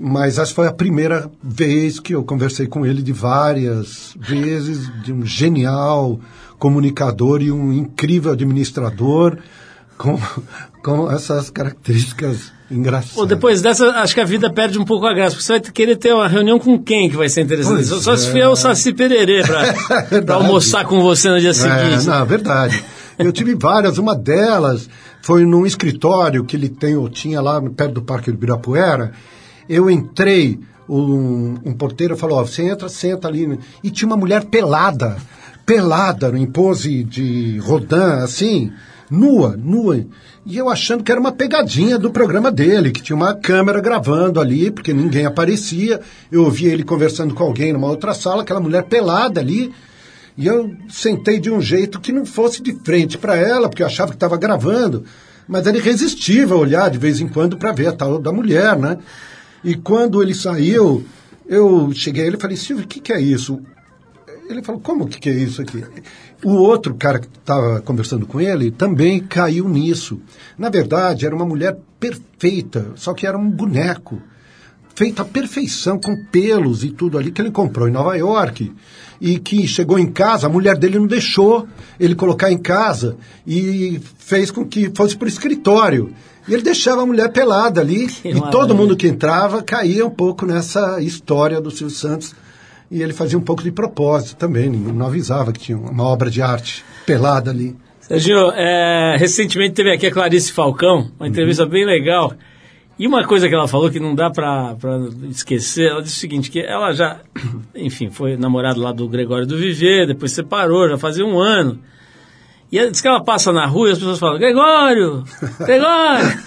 [0.00, 5.12] Mas essa foi a primeira vez que eu conversei com ele de várias vezes, de
[5.12, 6.20] um genial
[6.58, 9.38] comunicador e um incrível administrador
[9.96, 10.18] com,
[10.82, 13.14] com essas características engraçadas.
[13.14, 15.60] Pô, depois dessa, acho que a vida perde um pouco a graça, porque você vai
[15.60, 17.76] querer ter uma reunião com quem que vai ser interessante?
[17.76, 18.32] Pois Só, só se é.
[18.32, 19.72] vier o Saci Pererê pra
[20.10, 20.42] Verdade.
[20.42, 22.08] almoçar com você no dia seguinte.
[22.08, 22.82] É, não, verdade.
[23.18, 23.98] Eu tive várias.
[23.98, 24.88] Uma delas
[25.22, 29.12] foi num escritório que ele tem, ou tinha lá perto do Parque do Ibirapuera.
[29.68, 33.58] Eu entrei, um, um porteiro falou: ó, você entra, senta ali.
[33.82, 35.16] E tinha uma mulher pelada,
[35.64, 38.72] pelada, em pose de Rodin, assim,
[39.10, 40.04] nua, nua.
[40.46, 44.40] E eu achando que era uma pegadinha do programa dele, que tinha uma câmera gravando
[44.40, 46.00] ali, porque ninguém aparecia.
[46.30, 49.72] Eu ouvia ele conversando com alguém numa outra sala, aquela mulher pelada ali.
[50.36, 53.86] E eu sentei de um jeito que não fosse de frente para ela, porque eu
[53.86, 55.04] achava que estava gravando.
[55.46, 58.98] Mas era irresistível olhar de vez em quando para ver a tal da mulher, né?
[59.64, 61.04] E quando ele saiu,
[61.46, 63.60] eu cheguei a ele e falei, Silvio, o que, que é isso?
[64.48, 65.82] Ele falou, como que, que é isso aqui?
[66.44, 70.20] O outro cara que estava conversando com ele também caiu nisso.
[70.58, 74.20] Na verdade, era uma mulher perfeita, só que era um boneco.
[74.94, 78.72] Feita à perfeição, com pelos e tudo ali, que ele comprou em Nova York.
[79.20, 81.66] E que chegou em casa, a mulher dele não deixou
[81.98, 86.12] ele colocar em casa e fez com que fosse para o escritório.
[86.46, 88.74] E ele deixava a mulher pelada ali e todo maravilha.
[88.74, 92.34] mundo que entrava caía um pouco nessa história do Silvio Santos.
[92.90, 96.42] E ele fazia um pouco de propósito também, não avisava que tinha uma obra de
[96.42, 97.74] arte pelada ali.
[98.00, 102.34] Serginho, é, recentemente teve aqui a Clarice Falcão, uma entrevista bem legal.
[102.98, 104.76] E uma coisa que ela falou que não dá pra
[105.28, 107.20] esquecer, ela disse o seguinte, que ela já,
[107.74, 111.80] enfim, foi namorada lá do Gregório do Viver, depois separou, já fazia um ano.
[112.70, 115.24] E ela diz que ela passa na rua e as pessoas falam, Gregório,
[115.60, 116.38] Gregório.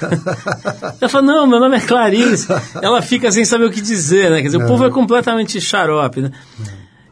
[0.99, 2.47] ela fala, não, meu nome é Clarice.
[2.81, 4.37] Ela fica sem saber o que dizer, né?
[4.41, 6.31] Quer dizer, o povo é completamente xarope, né?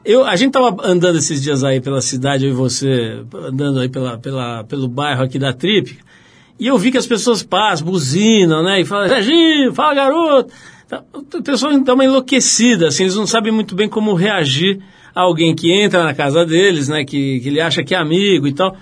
[0.03, 3.89] Eu, a gente tava andando esses dias aí pela cidade, eu e você, andando aí
[3.89, 5.97] pela, pela, pelo bairro aqui da Trip,
[6.59, 8.81] e eu vi que as pessoas passam, buzinam, né?
[8.81, 10.53] E falam, Serginho, fala garoto.
[10.87, 14.79] Tá, O pessoal dá uma enlouquecida, assim, eles não sabem muito bem como reagir
[15.13, 17.03] a alguém que entra na casa deles, né?
[17.03, 18.77] Que, que ele acha que é amigo e tal.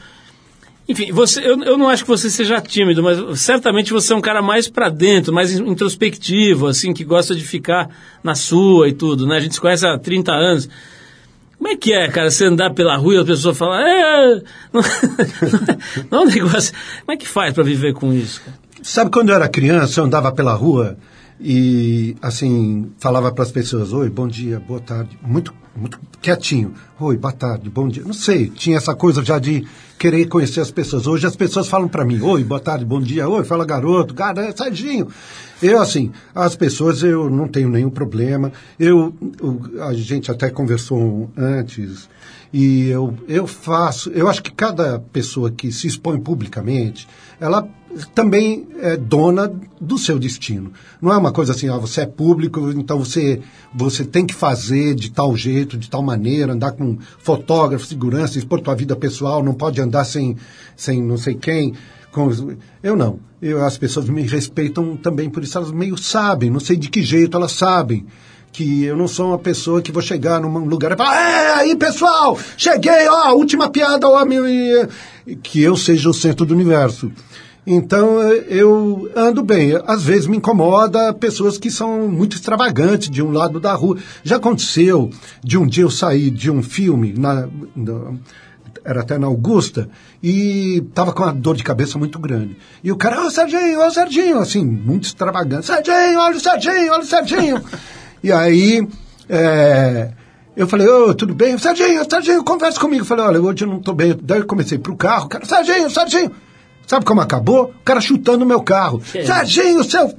[0.87, 4.21] Enfim, você, eu, eu não acho que você seja tímido, mas certamente você é um
[4.21, 7.89] cara mais pra dentro, mais introspectivo, assim, que gosta de ficar
[8.21, 9.37] na sua e tudo, né?
[9.37, 10.69] A gente se conhece há 30 anos.
[11.63, 14.41] Como é que é, cara, você andar pela rua e a pessoa fala, é,
[14.73, 14.81] não,
[16.11, 16.73] não é um negócio.
[17.05, 18.41] Como é que faz pra viver com isso?
[18.81, 20.97] Sabe quando eu era criança, eu andava pela rua
[21.39, 27.17] e, assim, falava para as pessoas, oi, bom dia, boa tarde, muito, muito quietinho, oi,
[27.17, 29.65] boa tarde, bom dia, não sei, tinha essa coisa já de
[29.97, 31.07] querer conhecer as pessoas.
[31.07, 34.45] Hoje as pessoas falam para mim, oi, boa tarde, bom dia, oi, fala garoto, cara,
[34.45, 35.07] é Serginho.
[35.61, 39.13] Eu, assim, as pessoas eu não tenho nenhum problema, eu,
[39.81, 42.09] a gente até conversou antes,
[42.51, 47.07] e eu, eu faço, eu acho que cada pessoa que se expõe publicamente,
[47.39, 47.67] ela
[48.13, 50.71] também é dona do seu destino.
[51.01, 53.41] Não é uma coisa assim, ó, você é público, então você,
[53.73, 58.61] você tem que fazer de tal jeito, de tal maneira, andar com fotógrafo, segurança, expor
[58.61, 60.37] tua vida pessoal, não pode andar sem,
[60.75, 61.73] sem não sei quem.
[62.11, 62.29] Com,
[62.81, 63.19] eu não.
[63.41, 67.01] Eu, as pessoas me respeitam também por isso, elas meio sabem, não sei de que
[67.01, 68.05] jeito elas sabem
[68.53, 71.75] que eu não sou uma pessoa que vou chegar num lugar e falar, é, aí
[71.75, 74.43] pessoal, cheguei, ó, última piada, ó, meu,
[75.41, 77.11] que eu seja o centro do universo.
[77.65, 79.79] Então eu ando bem.
[79.87, 83.97] Às vezes me incomoda pessoas que são muito extravagantes de um lado da rua.
[84.23, 85.09] Já aconteceu
[85.43, 88.13] de um dia eu sair de um filme na, na-
[88.85, 89.87] era até na Augusta,
[90.21, 92.57] e tava com uma dor de cabeça muito grande.
[92.83, 95.65] E o cara, ô Serginho, ô Serginho, assim, muito extravagante.
[95.65, 97.61] Serginho, olha o Serginho, olha o Serginho.
[98.21, 98.85] e aí,
[99.29, 100.11] é,
[100.57, 101.57] eu falei, ô, tudo bem?
[101.57, 103.03] Serginho, Serginho, conversa comigo.
[103.03, 104.19] Eu falei, olha, hoje eu não tô bem.
[104.21, 106.31] Daí eu comecei pro carro, o cara, Serginho, Serginho.
[106.87, 107.65] Sabe como acabou?
[107.65, 108.99] O cara chutando o meu carro.
[108.99, 109.25] Que?
[109.25, 110.13] Serginho, seu...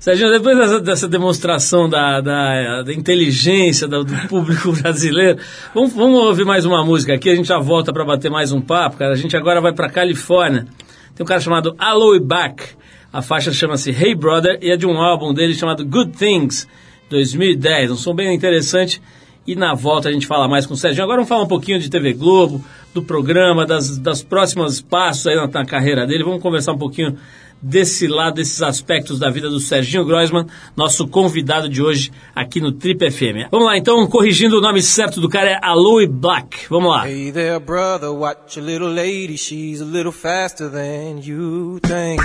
[0.00, 5.40] Serginho, depois dessa, dessa demonstração da, da, da inteligência do, do público brasileiro,
[5.74, 8.60] vamos, vamos ouvir mais uma música aqui, a gente já volta para bater mais um
[8.60, 9.14] papo, cara.
[9.14, 10.66] A gente agora vai para Califórnia.
[11.12, 12.54] Tem um cara chamado Aloe Bach.
[13.12, 16.68] A faixa chama-se Hey Brother e é de um álbum dele chamado Good Things,
[17.10, 17.90] 2010.
[17.90, 19.02] Um som bem interessante.
[19.46, 21.04] E na volta a gente fala mais com o Serginho.
[21.04, 25.36] Agora vamos falar um pouquinho de TV Globo, do programa, das, das próximas passos aí
[25.36, 26.24] na, na carreira dele.
[26.24, 27.16] Vamos conversar um pouquinho
[27.60, 32.72] desse lado, desses aspectos da vida do Serginho Groisman, nosso convidado de hoje aqui no
[32.72, 33.48] Trip FM.
[33.50, 36.66] Vamos lá, então, corrigindo o nome certo do cara é Aloe Black.
[36.68, 37.08] Vamos lá.
[37.08, 39.36] Hey there, brother, watch a little lady.
[39.36, 42.22] She's a little faster than you think.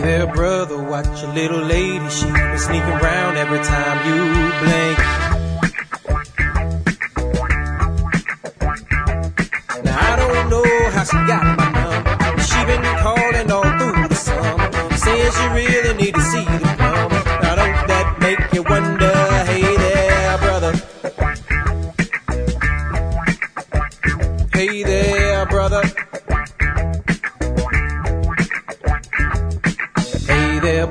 [0.00, 2.08] Hey there, brother, watch a little lady.
[2.08, 4.16] She been sneaking around every time you
[4.62, 4.98] blink.
[9.84, 12.42] Now I don't know how she got my number.
[12.42, 16.69] She been calling all through the summer, saying she really need to see the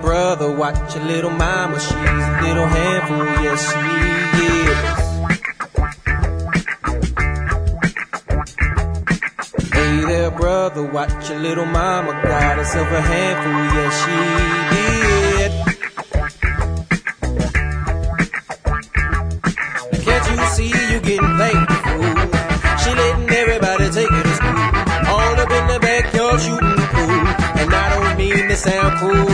[0.10, 1.80] brother, watch your little mama.
[1.80, 3.80] She's a little handful, yes, she
[4.66, 4.80] is.
[9.72, 12.12] Hey there, brother, watch your little mama.
[12.24, 14.18] Got herself a handful, yes, she
[14.74, 15.52] did.
[19.92, 22.16] Now can't you see you getting played, fool?
[22.82, 24.60] She letting everybody take her to school.
[25.14, 27.28] All up in the backyard shooting pool.
[27.62, 29.29] And I don't mean to sound cruel,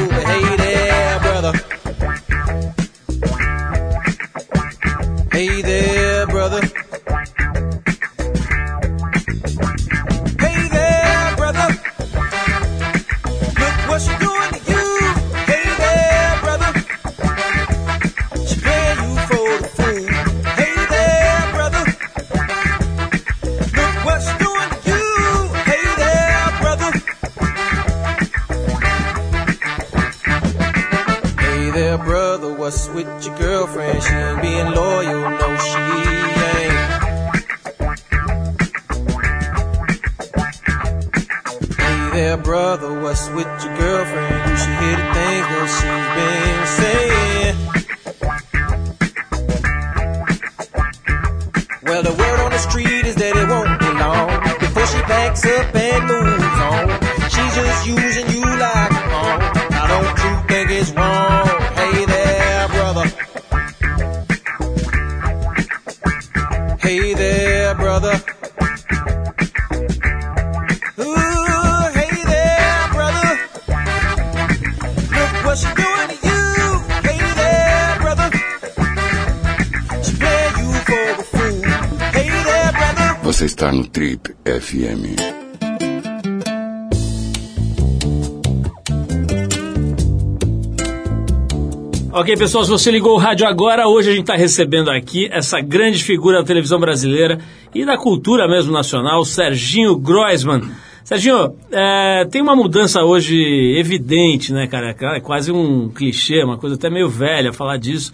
[92.25, 95.61] Ok, pessoal, se você ligou o rádio agora, hoje a gente está recebendo aqui essa
[95.61, 97.37] grande figura da televisão brasileira
[97.71, 100.71] e da cultura mesmo nacional, Serginho Groisman.
[101.03, 103.37] Serginho, é, tem uma mudança hoje
[103.77, 104.95] evidente, né, cara?
[105.15, 108.11] É quase um clichê, uma coisa até meio velha falar disso.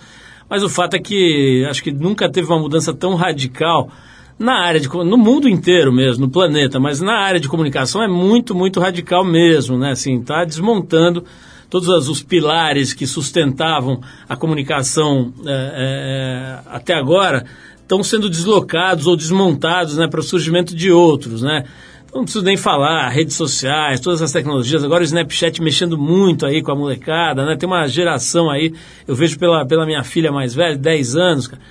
[0.49, 3.89] Mas o fato é que acho que nunca teve uma mudança tão radical
[4.38, 8.09] na área de no mundo inteiro mesmo, no planeta, mas na área de comunicação é
[8.09, 9.91] muito, muito radical mesmo, né?
[9.91, 11.24] Assim, tá desmontando
[11.72, 17.46] todos os- pilares que sustentavam a comunicação é, é, até agora
[17.82, 21.64] estão sendo deslocados ou desmontados, né, para o surgimento de outros, né?
[22.06, 26.46] Então, Não preciso nem falar, redes sociais, todas as tecnologias, agora o Snapchat mexendo muito
[26.46, 27.56] aí com a molecada, né?
[27.56, 28.74] Tem uma geração aí,
[29.08, 31.62] eu vejo pela, pela minha filha mais velha, 10 anos, cara,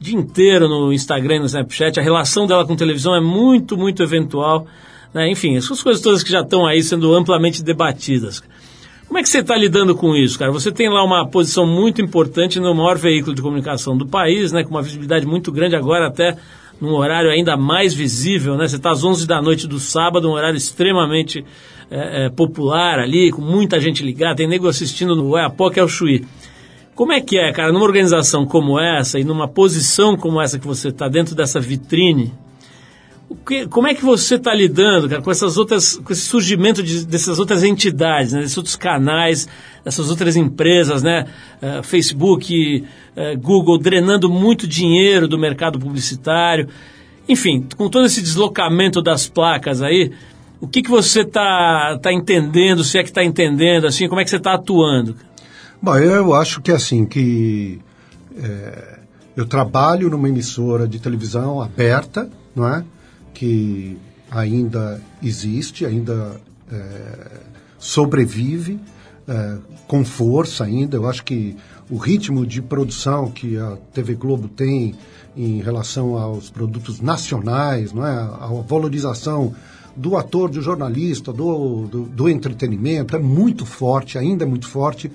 [0.00, 2.00] dia inteiro no Instagram e no Snapchat.
[2.00, 4.66] A relação dela com televisão é muito, muito eventual.
[5.12, 5.30] Né?
[5.30, 8.42] Enfim, essas coisas todas que já estão aí sendo amplamente debatidas.
[9.12, 10.50] Como é que você está lidando com isso, cara?
[10.50, 14.64] Você tem lá uma posição muito importante no maior veículo de comunicação do país, né?
[14.64, 16.34] com uma visibilidade muito grande agora, até
[16.80, 18.56] num horário ainda mais visível.
[18.56, 18.66] Né?
[18.66, 21.44] Você está às 11 da noite do sábado, um horário extremamente
[21.90, 24.36] é, é, popular ali, com muita gente ligada.
[24.36, 26.24] Tem nego assistindo no Oiapoque ao Chuí.
[26.94, 30.66] Como é que é, cara, numa organização como essa e numa posição como essa que
[30.66, 32.41] você está dentro dessa vitrine, o
[33.34, 37.06] que- como é que você está lidando, cara, com essas outras, com esse surgimento de-
[37.06, 39.48] dessas outras entidades, né, desses outros canais,
[39.84, 41.26] dessas outras empresas, né,
[41.60, 42.84] eh, Facebook,
[43.16, 46.68] eh, Google, drenando muito dinheiro do mercado publicitário,
[47.28, 50.12] enfim, com todo esse deslocamento das placas aí,
[50.60, 54.24] o que, que você está tá entendendo, se é que está entendendo, assim, como é
[54.24, 55.16] que você está atuando?
[55.80, 57.80] Bom, eu acho que assim, que
[58.36, 58.98] é,
[59.36, 62.84] eu trabalho numa emissora de televisão aberta, não é?
[63.32, 63.98] Que
[64.30, 67.40] ainda existe, ainda é,
[67.78, 68.78] sobrevive
[69.28, 70.96] é, com força ainda.
[70.96, 71.56] Eu acho que
[71.90, 74.94] o ritmo de produção que a TV Globo tem
[75.36, 78.12] em relação aos produtos nacionais, não é?
[78.12, 79.54] A valorização
[79.94, 85.10] do ator, do jornalista, do, do, do entretenimento é muito forte, ainda é muito forte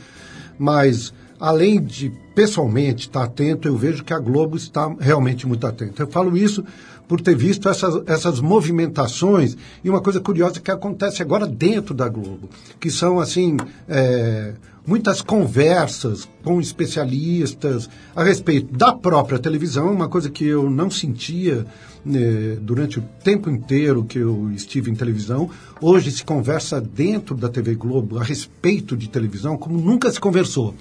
[0.57, 6.03] mas além de pessoalmente estar atento, eu vejo que a Globo está realmente muito atenta.
[6.03, 6.63] Eu falo isso
[7.07, 12.09] por ter visto essas, essas movimentações e uma coisa curiosa que acontece agora dentro da
[12.09, 13.55] Globo, que são assim
[13.87, 14.53] é,
[14.85, 21.65] muitas conversas com especialistas a respeito da própria televisão, uma coisa que eu não sentia
[22.05, 25.49] né, durante o tempo inteiro que eu estive em televisão.
[25.81, 30.73] Hoje se conversa dentro da TV Globo a respeito de televisão como nunca se conversou.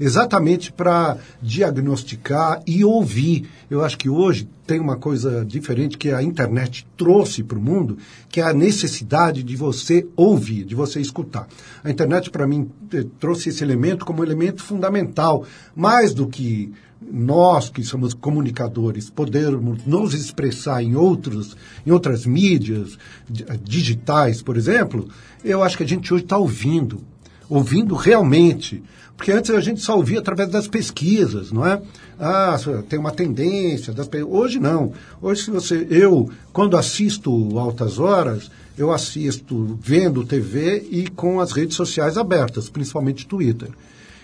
[0.00, 3.48] Exatamente para diagnosticar e ouvir.
[3.70, 7.98] Eu acho que hoje tem uma coisa diferente que a internet trouxe para o mundo,
[8.30, 11.46] que é a necessidade de você ouvir, de você escutar.
[11.84, 15.44] A internet, para mim, eh, trouxe esse elemento como elemento fundamental,
[15.76, 16.72] mais do que
[17.02, 24.54] nós que somos comunicadores podermos nos expressar em outros em outras mídias di- digitais por
[24.54, 25.08] exemplo
[25.42, 27.00] eu acho que a gente hoje está ouvindo
[27.48, 28.82] ouvindo realmente
[29.20, 31.82] porque antes a gente só ouvia através das pesquisas não é?
[32.18, 32.56] Ah
[32.88, 34.94] tem uma tendência das hoje não.
[35.20, 41.52] Hoje se você eu quando assisto altas horas eu assisto vendo TV e com as
[41.52, 43.68] redes sociais abertas principalmente Twitter.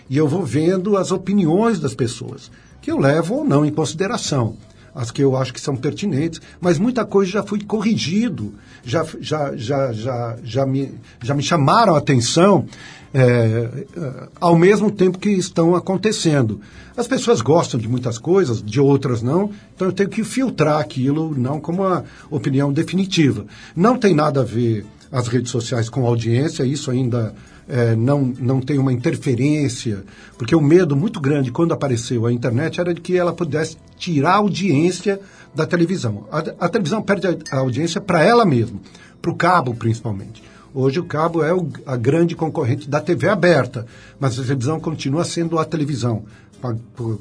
[0.09, 2.49] E eu vou vendo as opiniões das pessoas,
[2.81, 4.57] que eu levo ou não em consideração,
[4.95, 9.55] as que eu acho que são pertinentes, mas muita coisa já foi corrigido, já, já,
[9.55, 12.65] já, já, já, me, já me chamaram a atenção
[13.17, 16.61] é, é, ao mesmo tempo que estão acontecendo.
[16.95, 21.33] As pessoas gostam de muitas coisas, de outras não, então eu tenho que filtrar aquilo,
[21.35, 23.47] não como uma opinião definitiva.
[23.75, 27.33] Não tem nada a ver as redes sociais com audiência, isso ainda
[27.67, 30.03] é, não, não tem uma interferência,
[30.37, 34.33] porque o medo muito grande quando apareceu a internet era de que ela pudesse tirar
[34.33, 35.19] a audiência
[35.55, 36.27] da televisão.
[36.31, 38.79] A, a televisão perde a, a audiência para ela mesma,
[39.19, 40.43] para o cabo principalmente.
[40.73, 43.85] Hoje o cabo é o, a grande concorrente da TV aberta,
[44.19, 46.23] mas a televisão continua sendo a televisão,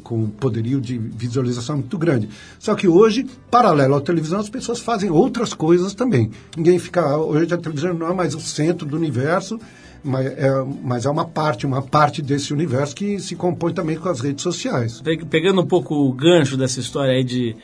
[0.02, 2.28] com, poderio de visualização muito grande.
[2.58, 6.30] Só que hoje, paralelo à televisão, as pessoas fazem outras coisas também.
[6.56, 7.16] Ninguém fica.
[7.18, 9.58] Hoje a televisão não é mais o centro do universo,
[10.02, 10.50] mas é,
[10.82, 14.42] mas é uma parte, uma parte desse universo que se compõe também com as redes
[14.42, 15.00] sociais.
[15.00, 17.54] Pe- Pegando um pouco o gancho dessa história aí de,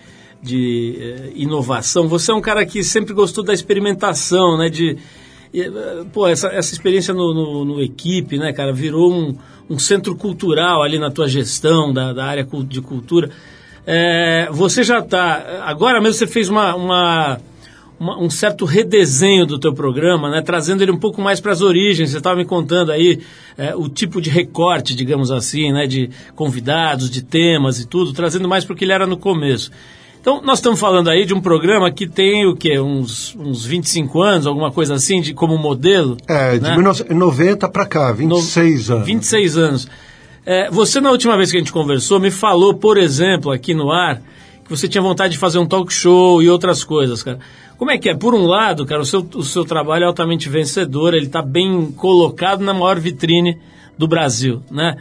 [0.42, 4.68] de eh, inovação, você é um cara que sempre gostou da experimentação, né?
[4.68, 4.98] De,
[5.52, 5.70] e, eh,
[6.12, 9.36] pô, essa, essa experiência no, no, no equipe, né, cara, virou um,
[9.68, 13.30] um centro cultural ali na tua gestão da, da área de cultura.
[13.86, 17.40] Eh, você já está, agora mesmo você fez uma, uma,
[17.98, 21.60] uma- um certo redesenho do teu programa, né, trazendo ele um pouco mais para as
[21.60, 22.10] origens.
[22.10, 23.20] Você estava me contando aí
[23.58, 28.48] eh, o tipo de recorte, digamos assim, né, de convidados, de temas e tudo, trazendo
[28.48, 29.70] mais para o que ele era no começo.
[30.22, 32.78] Então, nós estamos falando aí de um programa que tem o quê?
[32.78, 36.16] Uns, uns 25 anos, alguma coisa assim, de, como modelo?
[36.28, 36.76] É, de né?
[36.76, 39.06] 1990 para cá, 26 anos.
[39.06, 39.88] 26 anos.
[40.46, 43.90] É, você, na última vez que a gente conversou, me falou, por exemplo, aqui no
[43.90, 44.22] ar,
[44.64, 47.40] que você tinha vontade de fazer um talk show e outras coisas, cara.
[47.76, 48.14] Como é que é?
[48.14, 51.90] Por um lado, cara, o seu, o seu trabalho é altamente vencedor, ele está bem
[51.96, 53.58] colocado na maior vitrine
[53.98, 54.98] do Brasil, né?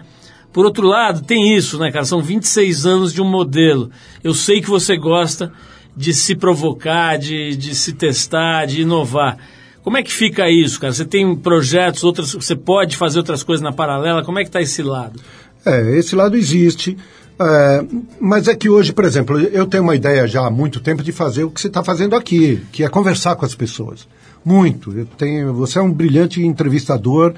[0.51, 2.03] Por outro lado, tem isso, né, cara?
[2.05, 3.89] São 26 anos de um modelo.
[4.23, 5.51] Eu sei que você gosta
[5.95, 9.37] de se provocar, de, de se testar, de inovar.
[9.83, 10.93] Como é que fica isso, cara?
[10.93, 14.23] Você tem projetos, outras, você pode fazer outras coisas na paralela?
[14.23, 15.19] Como é que está esse lado?
[15.65, 16.97] É, esse lado existe.
[17.39, 17.83] é,
[18.19, 21.11] mas é que hoje, por exemplo, eu tenho uma ideia já há muito tempo de
[21.11, 24.07] fazer o que você está fazendo aqui, que é conversar com as pessoas.
[24.43, 24.91] Muito.
[24.97, 27.33] Eu tenho, você é um brilhante entrevistador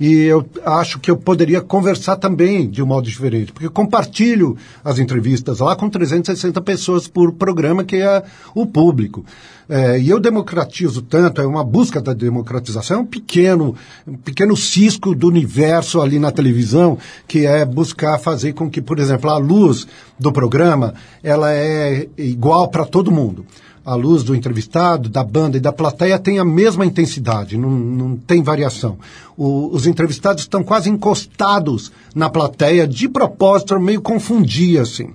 [0.00, 4.98] e eu acho que eu poderia conversar também de um modo diferente, porque compartilho as
[4.98, 8.22] entrevistas lá com 360 pessoas por programa, que é
[8.54, 9.24] o público.
[9.68, 13.74] É, e eu democratizo tanto, é uma busca da democratização, é um pequeno,
[14.06, 18.98] um pequeno cisco do universo ali na televisão, que é buscar fazer com que, por
[18.98, 19.86] exemplo, a luz
[20.18, 23.46] do programa, ela é igual para todo mundo
[23.84, 28.16] a luz do entrevistado, da banda e da plateia tem a mesma intensidade, não, não
[28.16, 28.96] tem variação.
[29.36, 35.10] O- os entrevistados estão quase encostados na plateia, de propósito, meio confundir, assim.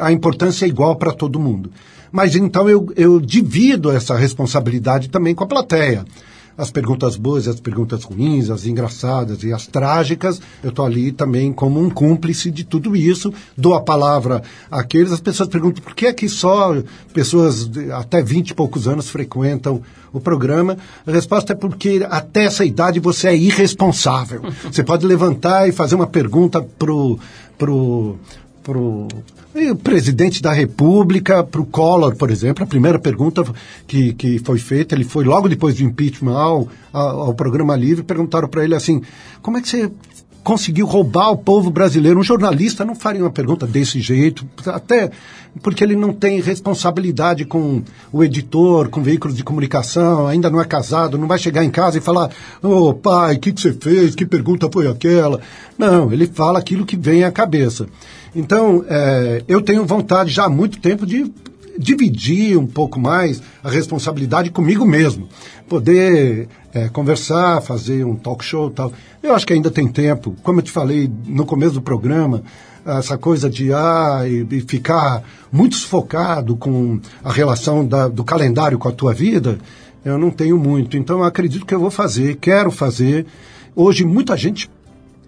[0.00, 1.70] A importância é igual para todo mundo.
[2.12, 6.04] Mas então eu, eu divido essa responsabilidade também com a plateia.
[6.56, 11.10] As perguntas boas e as perguntas ruins, as engraçadas e as trágicas, eu estou ali
[11.10, 15.94] também como um cúmplice de tudo isso, dou a palavra àqueles, as pessoas perguntam por
[15.94, 16.74] que é que só
[17.12, 19.82] pessoas de até 20 e poucos anos frequentam
[20.12, 20.78] o programa.
[21.06, 24.42] A resposta é porque até essa idade você é irresponsável.
[24.64, 27.18] Você pode levantar e fazer uma pergunta pro
[27.56, 28.16] pro
[29.54, 33.44] e o presidente da República, para o Collor, por exemplo, a primeira pergunta
[33.86, 38.48] que, que foi feita, ele foi logo depois do impeachment ao, ao, programa Livre, perguntaram
[38.48, 39.02] para ele assim,
[39.42, 39.90] como é que você
[40.42, 42.18] conseguiu roubar o povo brasileiro?
[42.18, 45.10] Um jornalista não faria uma pergunta desse jeito, até
[45.62, 50.64] porque ele não tem responsabilidade com o editor, com veículos de comunicação, ainda não é
[50.64, 52.30] casado, não vai chegar em casa e falar,
[52.62, 54.14] ô pai, o que, que você fez?
[54.14, 55.40] Que pergunta foi aquela?
[55.78, 57.86] Não, ele fala aquilo que vem à cabeça.
[58.34, 61.30] Então, é, eu tenho vontade já há muito tempo de
[61.78, 65.28] dividir um pouco mais a responsabilidade comigo mesmo.
[65.68, 68.92] Poder é, conversar, fazer um talk show tal.
[69.22, 70.36] Eu acho que ainda tem tempo.
[70.42, 72.42] Como eu te falei no começo do programa,
[72.86, 78.78] essa coisa de ah, e, e ficar muito sufocado com a relação da- do calendário
[78.78, 79.58] com a tua vida,
[80.04, 80.96] eu não tenho muito.
[80.96, 83.26] Então eu acredito que eu vou fazer, quero fazer.
[83.74, 84.70] Hoje muita gente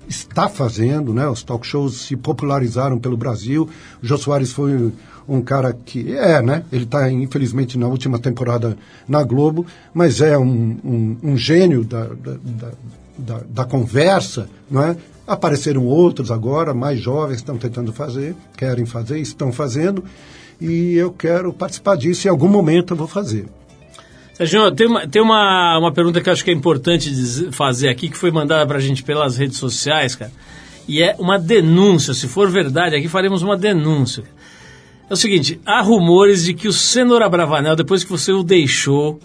[0.09, 1.29] está fazendo, né?
[1.29, 3.69] Os talk shows se popularizaram pelo Brasil.
[4.03, 4.93] O Jô Soares foi
[5.29, 6.65] um cara que é, né?
[6.73, 8.77] Ele está infelizmente na última temporada
[9.09, 12.37] na Globo, mas é um, um, um gênio da, da,
[13.19, 14.97] da, da, conversa, não é?
[15.27, 20.05] Apareceram outros agora, mais jovens, estão tentando fazer, querem fazer, estão fazendo,
[20.61, 22.29] e eu quero participar disso.
[22.29, 23.47] Em algum momento eu vou fazer.
[24.37, 27.11] Sérgio, tem, uma, tem uma, uma pergunta que eu acho que é importante
[27.53, 30.31] fazer aqui, que foi mandada pra gente pelas redes sociais, cara.
[30.87, 32.13] E é uma denúncia.
[32.13, 34.25] Se for verdade, aqui faremos uma denúncia.
[35.09, 39.19] É o seguinte, há rumores de que o Cenoura Bravanel, depois que você o deixou,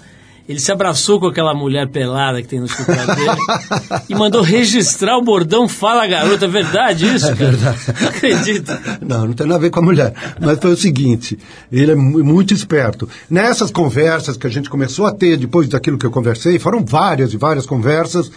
[0.49, 5.17] ele se abraçou com aquela mulher pelada que tem no escritório dele e mandou registrar
[5.17, 6.45] o bordão Fala Garota.
[6.45, 7.33] É verdade isso, cara?
[7.33, 7.79] É verdade.
[8.07, 8.81] Acredita?
[9.01, 10.13] Não, não tem nada a ver com a mulher.
[10.41, 11.37] Mas foi o seguinte,
[11.71, 13.07] ele é mu- muito esperto.
[13.29, 17.33] Nessas conversas que a gente começou a ter depois daquilo que eu conversei, foram várias
[17.33, 18.31] e várias conversas.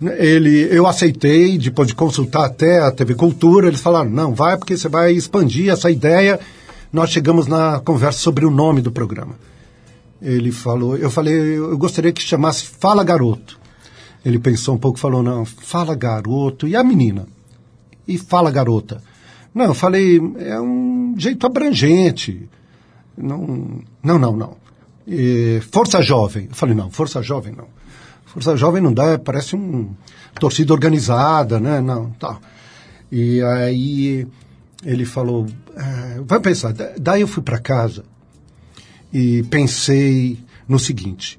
[0.00, 4.56] né, Ele, eu aceitei, depois de consultar até a TV Cultura, eles falaram, não, vai
[4.56, 6.40] porque você vai expandir essa ideia.
[6.92, 9.34] Nós chegamos na conversa sobre o nome do programa.
[10.22, 13.58] Ele falou, eu falei, eu gostaria que chamasse Fala Garoto.
[14.24, 16.66] Ele pensou um pouco, falou, não, Fala Garoto.
[16.66, 17.26] E a menina?
[18.08, 19.02] E Fala Garota?
[19.54, 22.48] Não, eu falei, é um jeito abrangente.
[23.16, 24.56] Não, não, não, não.
[25.06, 26.46] E Força Jovem.
[26.48, 27.66] Eu falei, não, Força Jovem não.
[28.24, 29.90] Força Jovem não dá, parece um
[30.40, 31.80] torcida organizada, né?
[31.80, 32.38] Não, tá.
[33.12, 34.26] E aí
[34.84, 35.46] ele falou,
[35.76, 36.72] "Ah, vai pensar.
[36.72, 38.04] Da- Daí eu fui para casa
[39.14, 40.38] e pensei
[40.68, 41.38] no seguinte: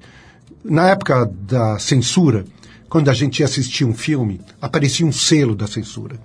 [0.64, 2.46] na época da censura,
[2.88, 6.18] quando a gente ia assistir um filme, aparecia um selo da censura.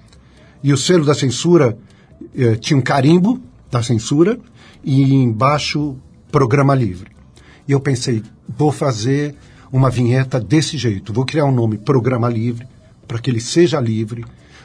[0.63, 1.77] E o selo da censura
[2.35, 4.39] eh, tinha um carimbo da censura
[4.83, 5.97] e embaixo
[6.31, 7.11] programa livre.
[7.67, 9.35] E eu pensei, vou fazer
[9.71, 12.67] uma vinheta desse jeito, vou criar um nome programa livre
[13.07, 14.23] para que ele seja livre,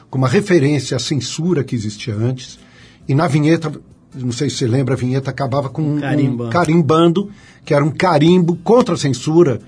[0.09, 2.59] com uma referência à censura que existia antes.
[3.09, 3.73] E na vinheta,
[4.17, 6.51] não sei se você lembra, a vinheta acabava com um Carimbando.
[6.51, 7.31] carimbando,
[7.65, 9.61] que era um carimbo contra a censura,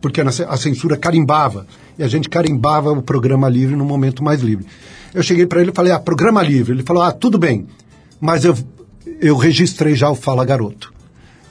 [0.00, 1.66] porque a a censura carimbava.
[1.98, 4.66] E a gente carimbava o programa livre no momento mais livre.
[5.14, 6.72] Eu cheguei para ele e falei, ah, programa livre.
[6.72, 7.66] Ele falou, ah, tudo bem,
[8.20, 8.56] mas eu,
[9.20, 10.92] eu registrei já o Fala Garoto.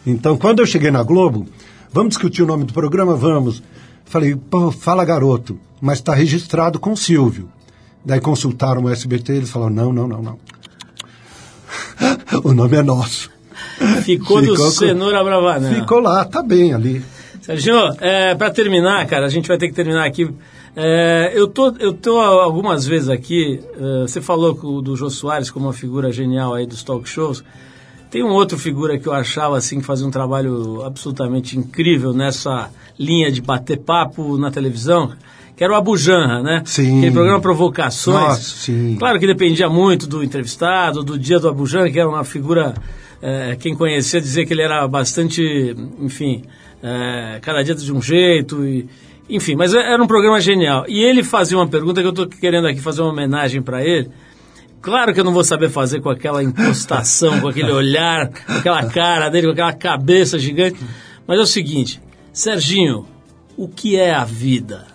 [0.05, 1.47] Então, quando eu cheguei na Globo,
[1.91, 3.15] vamos discutir o nome do programa?
[3.15, 3.63] Vamos.
[4.05, 7.49] Falei, pô, Fala Garoto, mas está registrado com o Silvio.
[8.05, 10.37] Daí consultaram o SBT, eles falaram, não, não, não, não.
[12.43, 13.29] o nome é nosso.
[14.03, 15.73] Ficou, do Ficou com- Cenoura Bravanel.
[15.73, 17.03] Ficou lá, tá bem ali.
[17.41, 20.29] Sérgio, é, para terminar, cara, a gente vai ter que terminar aqui.
[20.75, 23.59] É, eu tô, eu tô algumas vezes aqui.
[23.75, 27.43] é, você falou do Jô Soares como uma figura genial aí dos talk shows.
[28.13, 32.69] Tem um outro figura que eu achava assim que fazia um trabalho absolutamente incrível nessa
[32.99, 35.13] linha de bater papo na televisão,
[35.57, 36.61] que era o Abu Janra, né?
[36.63, 36.99] Sim.
[36.99, 38.15] Aquele programa Provocações.
[38.15, 38.97] Nossa, sim.
[38.99, 42.75] Claro que dependia muito do entrevistado, do dia do Abu Janra, que era uma figura.
[43.19, 46.43] é, quem conhecia dizia que ele era bastante, enfim,
[46.83, 48.87] é, cada dia de um jeito, e,
[49.27, 50.85] enfim, mas era um programa genial.
[50.87, 54.11] E ele fazia uma pergunta que eu estou querendo aqui fazer uma homenagem para ele.
[54.83, 58.85] Claro que eu não vou saber fazer com aquela impostação, com aquele olhar, com aquela
[58.85, 60.77] cara dele, com aquela cabeça gigante.
[61.25, 62.01] Mas é o seguinte,
[62.33, 63.07] Serginho,
[63.55, 64.85] o que é a vida?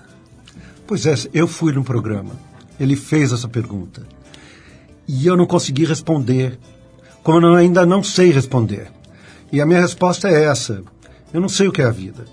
[0.87, 2.33] Pois é, eu fui no programa.
[2.79, 4.03] Ele fez essa pergunta.
[5.09, 6.59] E eu não consegui responder,
[7.23, 8.93] como eu ainda não sei responder.
[9.51, 10.83] E a minha resposta é essa.
[11.33, 12.27] Eu não sei o que é a vida.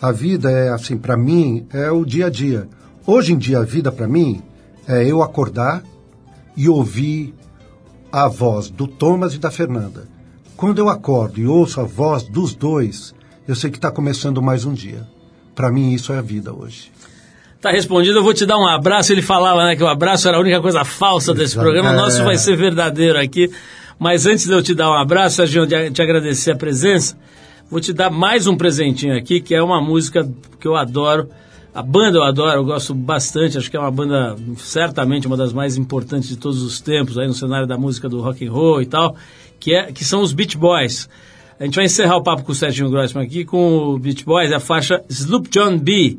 [0.00, 2.66] A vida é, assim, para mim, é o dia a dia.
[3.06, 4.42] Hoje em dia, a vida para mim
[4.88, 5.82] é eu acordar
[6.56, 7.34] e ouvir
[8.12, 10.08] a voz do Thomas e da Fernanda.
[10.56, 13.14] Quando eu acordo e ouço a voz dos dois,
[13.46, 15.06] eu sei que está começando mais um dia.
[15.54, 16.92] Para mim, isso é a vida hoje.
[17.60, 19.12] Tá respondido, eu vou te dar um abraço.
[19.12, 21.64] Ele falava né, que o abraço era a única coisa falsa desse Exato.
[21.64, 21.92] programa.
[21.92, 22.24] O nosso É.
[22.24, 23.50] vai ser verdadeiro aqui.
[23.98, 27.16] Mas antes de eu te dar um abraço, Serginho, de te agradecer a presença,
[27.70, 30.28] vou te dar mais um presentinho aqui, que é uma música
[30.60, 31.28] que eu adoro.
[31.74, 35.52] A banda eu adoro, eu gosto bastante, acho que é uma banda certamente uma das
[35.52, 38.80] mais importantes de todos os tempos aí no cenário da música do rock and roll
[38.80, 39.16] e tal,
[39.58, 41.08] que, é, que são os Beach Boys.
[41.58, 44.52] A gente vai encerrar o papo com o Serginho Grossman aqui com o Beach Boys,
[44.52, 46.16] a faixa Sloop John B,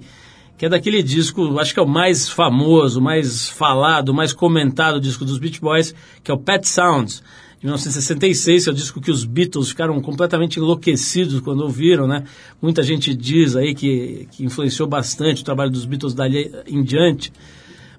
[0.58, 5.24] que é daquele disco, acho que é o mais famoso, mais falado, mais comentado disco
[5.24, 7.24] dos Beach Boys, que é o Pet Sounds,
[7.66, 12.24] de de 1966, é o disco que os Beatles ficaram completamente enlouquecidos quando ouviram, né?
[12.62, 17.34] Muita gente diz aí que, que influenciou bastante o trabalho dos Beatles dali em diante.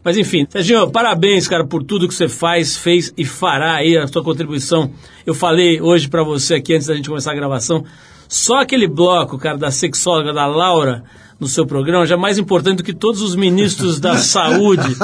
[0.05, 4.07] Mas enfim, Serginho, parabéns, cara, por tudo que você faz, fez e fará aí, a
[4.07, 4.93] sua contribuição.
[5.27, 7.85] Eu falei hoje pra você aqui, antes da gente começar a gravação,
[8.29, 11.03] só aquele bloco, cara, da sexóloga, da Laura,
[11.39, 14.97] no seu programa, já mais importante do que todos os ministros da saúde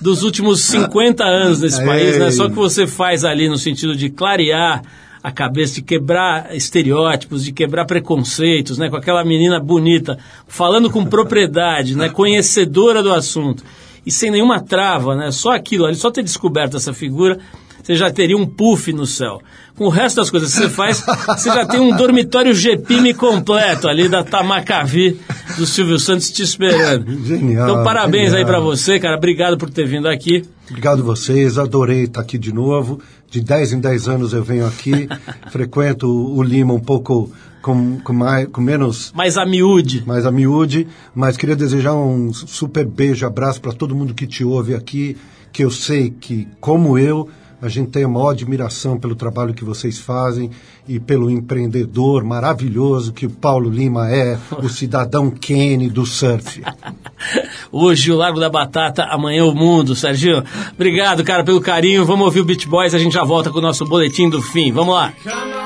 [0.00, 2.30] dos últimos 50 anos nesse país, né?
[2.30, 4.82] Só que você faz ali no sentido de clarear
[5.22, 8.90] a cabeça, de quebrar estereótipos, de quebrar preconceitos, né?
[8.90, 12.08] Com aquela menina bonita, falando com propriedade, né?
[12.08, 13.62] Conhecedora do assunto
[14.04, 15.30] e sem nenhuma trava, né?
[15.30, 17.38] Só aquilo ali, só ter descoberto essa figura,
[17.82, 19.40] você já teria um puff no céu.
[19.80, 23.88] Com o resto das coisas que você faz, você já tem um dormitório GPIM completo
[23.88, 25.18] ali da Tamacavi
[25.56, 27.10] do Silvio Santos te esperando.
[27.24, 28.46] Genial, Então, parabéns aí genial.
[28.46, 29.16] pra você, cara.
[29.16, 30.44] Obrigado por ter vindo aqui.
[30.68, 33.00] Obrigado vocês, adorei estar aqui de novo.
[33.30, 35.08] De 10 em 10 anos eu venho aqui,
[35.50, 40.04] frequento o Lima um pouco com, com, mais, com menos Mais a miúde.
[40.06, 44.44] mais a miúde, mas queria desejar um super beijo, abraço para todo mundo que te
[44.44, 45.16] ouve aqui,
[45.50, 47.30] que eu sei que, como eu,
[47.62, 50.50] a gente tem a maior admiração pelo trabalho que vocês fazem
[50.88, 56.62] e pelo empreendedor maravilhoso que o Paulo Lima é, o cidadão Kenny do surf.
[57.70, 60.42] Hoje o Largo da Batata, amanhã o mundo, Serginho.
[60.72, 62.04] Obrigado, cara, pelo carinho.
[62.04, 64.72] Vamos ouvir o Beach Boys, a gente já volta com o nosso boletim do fim.
[64.72, 65.12] Vamos lá.
[65.22, 65.59] Come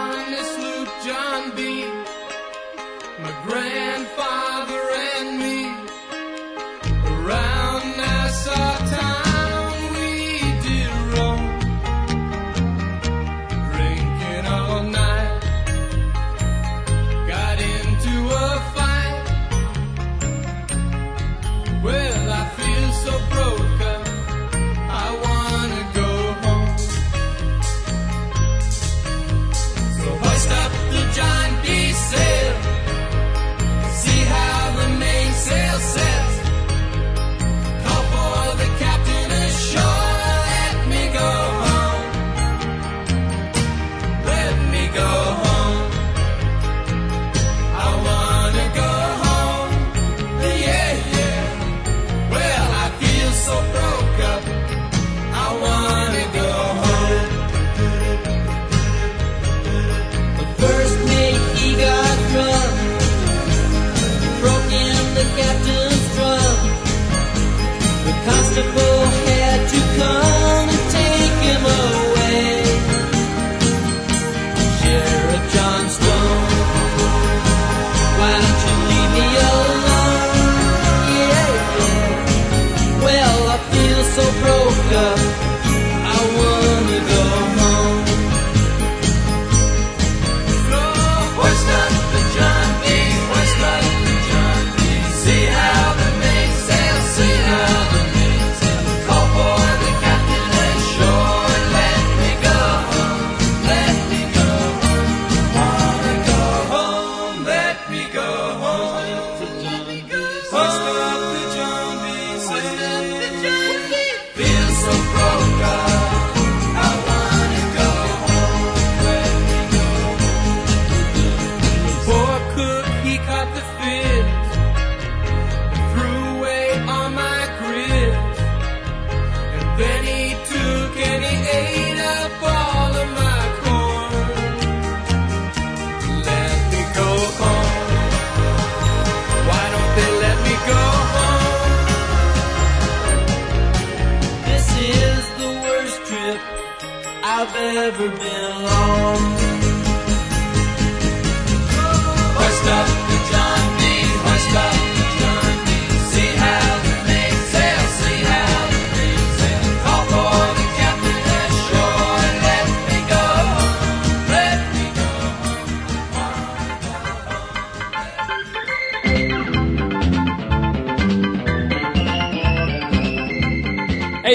[148.11, 148.34] good.